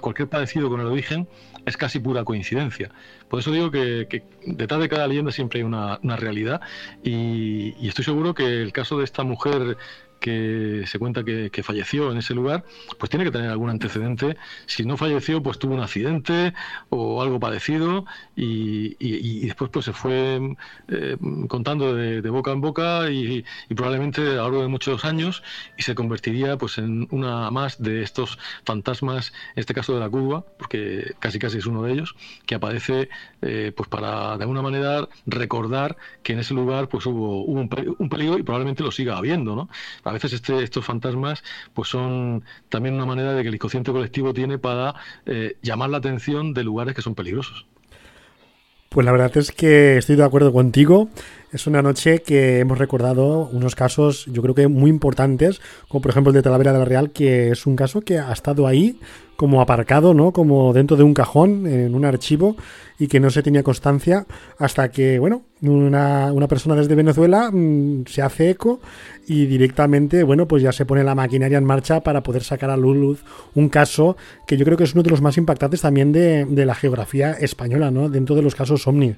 [0.00, 1.28] cualquier parecido con el origen
[1.66, 2.90] es casi pura coincidencia.
[3.28, 6.60] Por eso digo que, detrás de cada leyenda siempre hay una, realidad
[7.02, 9.76] y estoy seguro que el caso de esta mujer
[10.18, 12.64] que se cuenta que, falleció en ese lugar,
[12.98, 14.36] pues tiene que tener algún antecedente.
[14.66, 16.54] Si no falleció, pues tuvo un accidente
[16.88, 18.06] o algo parecido
[18.36, 20.56] y, después pues se fue
[20.88, 21.16] eh,
[21.48, 23.44] contando de, boca en boca y,
[23.74, 25.42] probablemente a lo largo de muchos años
[25.76, 30.08] y se convertiría pues en una más de estos fantasmas, en este caso de la
[30.08, 32.14] curva, porque casi casi es uno de ellos,
[32.46, 33.08] que aparece
[33.42, 38.08] eh, pues para de alguna manera recordar que en ese lugar pues hubo, un, un
[38.08, 39.68] peligro y probablemente lo siga habiendo, ¿no?
[40.08, 41.42] A veces este, estos fantasmas
[41.74, 44.94] pues son también una manera de que el inconsciente colectivo tiene para
[45.26, 47.66] eh, llamar la atención de lugares que son peligrosos.
[48.88, 51.10] Pues la verdad es que estoy de acuerdo contigo.
[51.52, 56.10] Es una noche que hemos recordado unos casos, yo creo que muy importantes, como por
[56.10, 58.98] ejemplo el de Talavera de la Real, que es un caso que ha estado ahí
[59.38, 60.32] como aparcado, ¿no?
[60.32, 62.56] Como dentro de un cajón, en un archivo,
[62.98, 64.26] y que no se tenía constancia
[64.58, 68.80] hasta que, bueno, una, una persona desde Venezuela mm, se hace eco
[69.28, 72.76] y directamente, bueno, pues ya se pone la maquinaria en marcha para poder sacar a
[72.76, 73.22] luz
[73.54, 76.66] un caso que yo creo que es uno de los más impactantes también de, de
[76.66, 78.08] la geografía española, ¿no?
[78.08, 79.14] Dentro de los casos OVNI.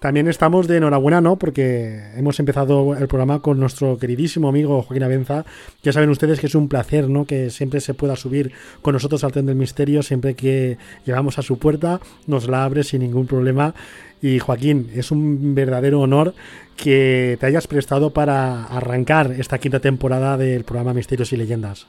[0.00, 1.36] También estamos de enhorabuena, ¿no?
[1.36, 5.44] Porque hemos empezado el programa con nuestro queridísimo amigo Joaquín Avenza.
[5.82, 7.26] Ya saben ustedes que es un placer, ¿no?
[7.26, 11.42] Que siempre se pueda subir con nosotros al tren del misterio, siempre que llegamos a
[11.42, 13.74] su puerta, nos la abre sin ningún problema.
[14.22, 16.32] Y Joaquín, es un verdadero honor
[16.78, 21.86] que te hayas prestado para arrancar esta quinta temporada del programa Misterios y Leyendas.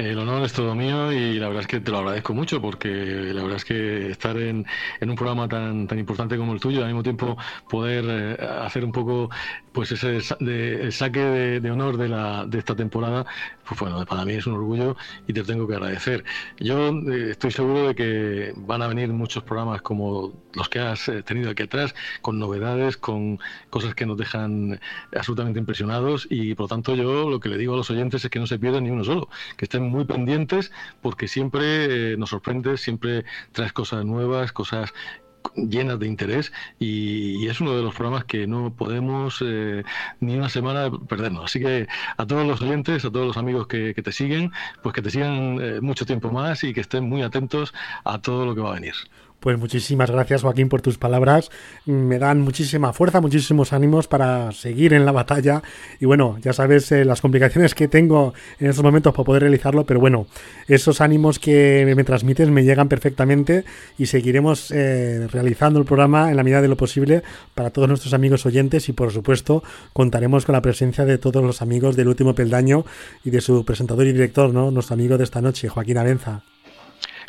[0.00, 2.88] El honor es todo mío y la verdad es que te lo agradezco mucho porque
[2.88, 4.64] la verdad es que estar en,
[5.02, 7.36] un programa tan, tan importante como el tuyo, al mismo tiempo
[7.68, 9.28] poder eh, hacer un poco
[9.72, 11.20] pues ese de, saque
[11.60, 13.26] de, honor de, la, de esta temporada,
[13.68, 14.96] pues bueno, para mí es un orgullo
[15.28, 16.24] y te tengo que agradecer.
[16.58, 21.08] Yo eh, estoy seguro de que van a venir muchos programas como los que has
[21.08, 23.38] eh, tenido aquí atrás, con novedades, con
[23.68, 24.80] cosas que nos dejan
[25.14, 28.30] absolutamente impresionados y por lo tanto yo lo que le digo a los oyentes es
[28.30, 30.72] que no se pierdan ni uno solo, que estén muy pendientes
[31.02, 34.92] porque siempre eh, nos sorprende, siempre traes cosas nuevas, cosas
[35.56, 39.82] llenas de interés y, es uno de los programas que no podemos eh,
[40.20, 41.46] ni una semana perdernos.
[41.46, 45.02] Así que a todos los oyentes, a todos los amigos que, te siguen, pues que
[45.02, 47.74] te sigan eh, mucho tiempo más y que estén muy atentos
[48.04, 48.94] a todo lo que va a venir.
[49.40, 51.50] Pues muchísimas gracias Joaquín por tus palabras.
[51.86, 55.62] Me dan muchísima fuerza, muchísimos ánimos para seguir en la batalla.
[55.98, 59.86] Y bueno, ya sabes eh, las complicaciones que tengo en estos momentos para poder realizarlo,
[59.86, 60.26] pero bueno,
[60.68, 63.64] esos ánimos que me transmites me llegan perfectamente
[63.96, 67.22] y seguiremos eh, realizando el programa en la medida de lo posible
[67.54, 69.62] para todos nuestros amigos oyentes y por supuesto
[69.94, 72.84] contaremos con la presencia de todos los amigos del último peldaño
[73.24, 74.70] y de su presentador y director, ¿no?
[74.70, 76.42] Nuestro amigo de esta noche, Joaquín Avenza.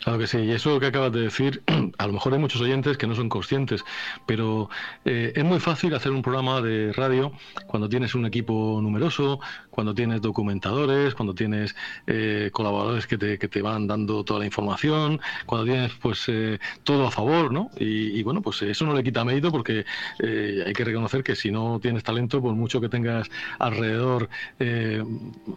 [0.04, 1.64] Claro que sí, y eso que acabas de decir,
[1.99, 3.84] a lo mejor hay muchos oyentes que no son conscientes,
[4.26, 4.68] pero
[5.06, 7.32] eh, es muy fácil hacer un programa de radio
[7.68, 9.39] cuando tienes un equipo numeroso,
[9.72, 14.45] cuando tienes documentadores, cuando tienes eh, colaboradores que te, que te, van dando toda la
[14.45, 17.72] información, cuando tienes pues eh, todo a favor, ¿no?
[17.78, 19.86] Y, bueno, pues eso no le quita mérito porque
[20.19, 24.30] hay que reconocer que si no tienes talento, por mucho que tengas alrededor,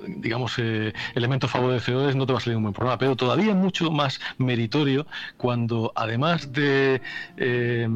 [0.07, 0.59] digamos,
[1.15, 4.21] elementos favorecedores, no te va a salir un buen programa, pero todavía es mucho más
[4.39, 5.07] meritorio
[5.37, 7.01] cuando además de,
[7.37, 7.89] eh,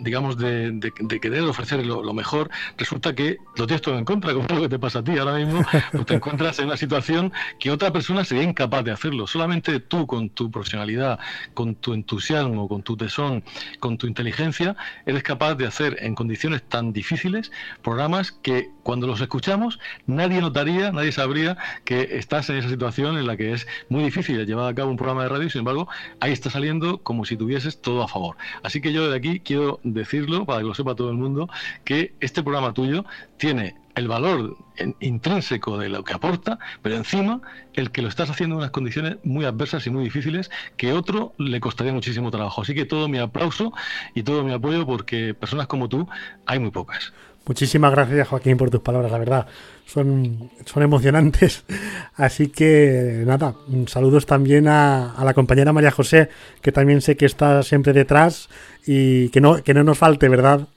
[0.00, 4.62] digamos, de, querer ofrecer lo, mejor, resulta que lo tienes todo en contra, como lo
[4.62, 5.59] que te pasa a ti ahora mismo,
[5.92, 9.26] pues te encuentras en una situación que otra persona sería incapaz de hacerlo.
[9.26, 11.18] Solamente tú con tu profesionalidad,
[11.54, 13.44] con tu entusiasmo, con tu tesón,
[13.78, 17.50] con tu inteligencia, eres capaz de hacer en condiciones tan difíciles
[17.82, 23.26] programas que cuando los escuchamos nadie notaría, nadie sabría que estás en esa situación en
[23.26, 25.88] la que es muy difícil llevar a cabo un programa de radio sin embargo
[26.20, 28.36] ahí está saliendo como si tuvieses todo a favor.
[28.62, 31.48] Así que yo de aquí quiero decirlo, para que lo sepa todo el mundo,
[31.84, 33.04] que este programa tuyo
[33.36, 34.56] tiene el valor
[35.00, 37.40] intrínseco de lo que aporta, pero encima
[37.74, 41.34] el que lo estás haciendo en unas condiciones muy adversas y muy difíciles que otro
[41.38, 42.62] le costaría muchísimo trabajo.
[42.62, 43.72] Así que todo mi aplauso
[44.14, 46.08] y todo mi apoyo porque personas como tú
[46.46, 47.12] hay muy pocas.
[47.46, 49.46] Muchísimas gracias, Joaquín, por tus palabras, la verdad.
[49.86, 51.64] Son, son emocionantes.
[52.14, 53.54] Así que, nada,
[53.86, 56.28] saludos también a, la compañera María José,
[56.60, 58.48] que también sé que está siempre detrás
[58.86, 60.68] y que no, que no nos falte, ¿verdad?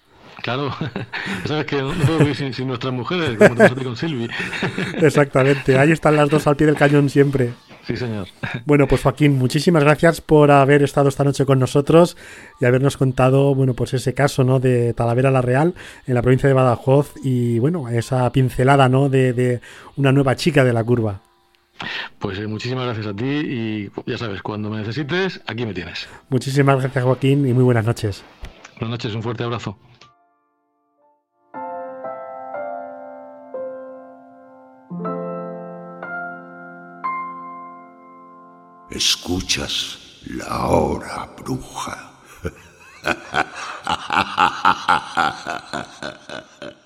[0.43, 0.75] Claro,
[1.45, 4.29] sabes que no puedo vivir sin, nuestras mujeres, como te con Silvi.
[5.01, 7.53] Exactamente, ahí están las dos al pie del cañón siempre.
[7.87, 8.27] Sí, señor.
[8.65, 12.17] Bueno, pues Joaquín, muchísimas gracias por haber estado esta noche con nosotros
[12.59, 14.59] y habernos contado, bueno, pues ese caso, ¿no?
[14.59, 15.75] De Talavera la Real
[16.07, 19.07] en la provincia de Badajoz y, bueno, esa pincelada, ¿no?
[19.07, 19.61] De,
[19.95, 21.21] una nueva chica de la curva.
[22.19, 26.09] Pues eh, muchísimas gracias a ti y ya sabes, cuando me necesites, aquí me tienes.
[26.27, 28.25] Muchísimas gracias, Joaquín, y muy buenas noches.
[28.73, 29.77] Buenas noches, un fuerte abrazo.
[38.93, 42.11] Escuchas la hora bruja.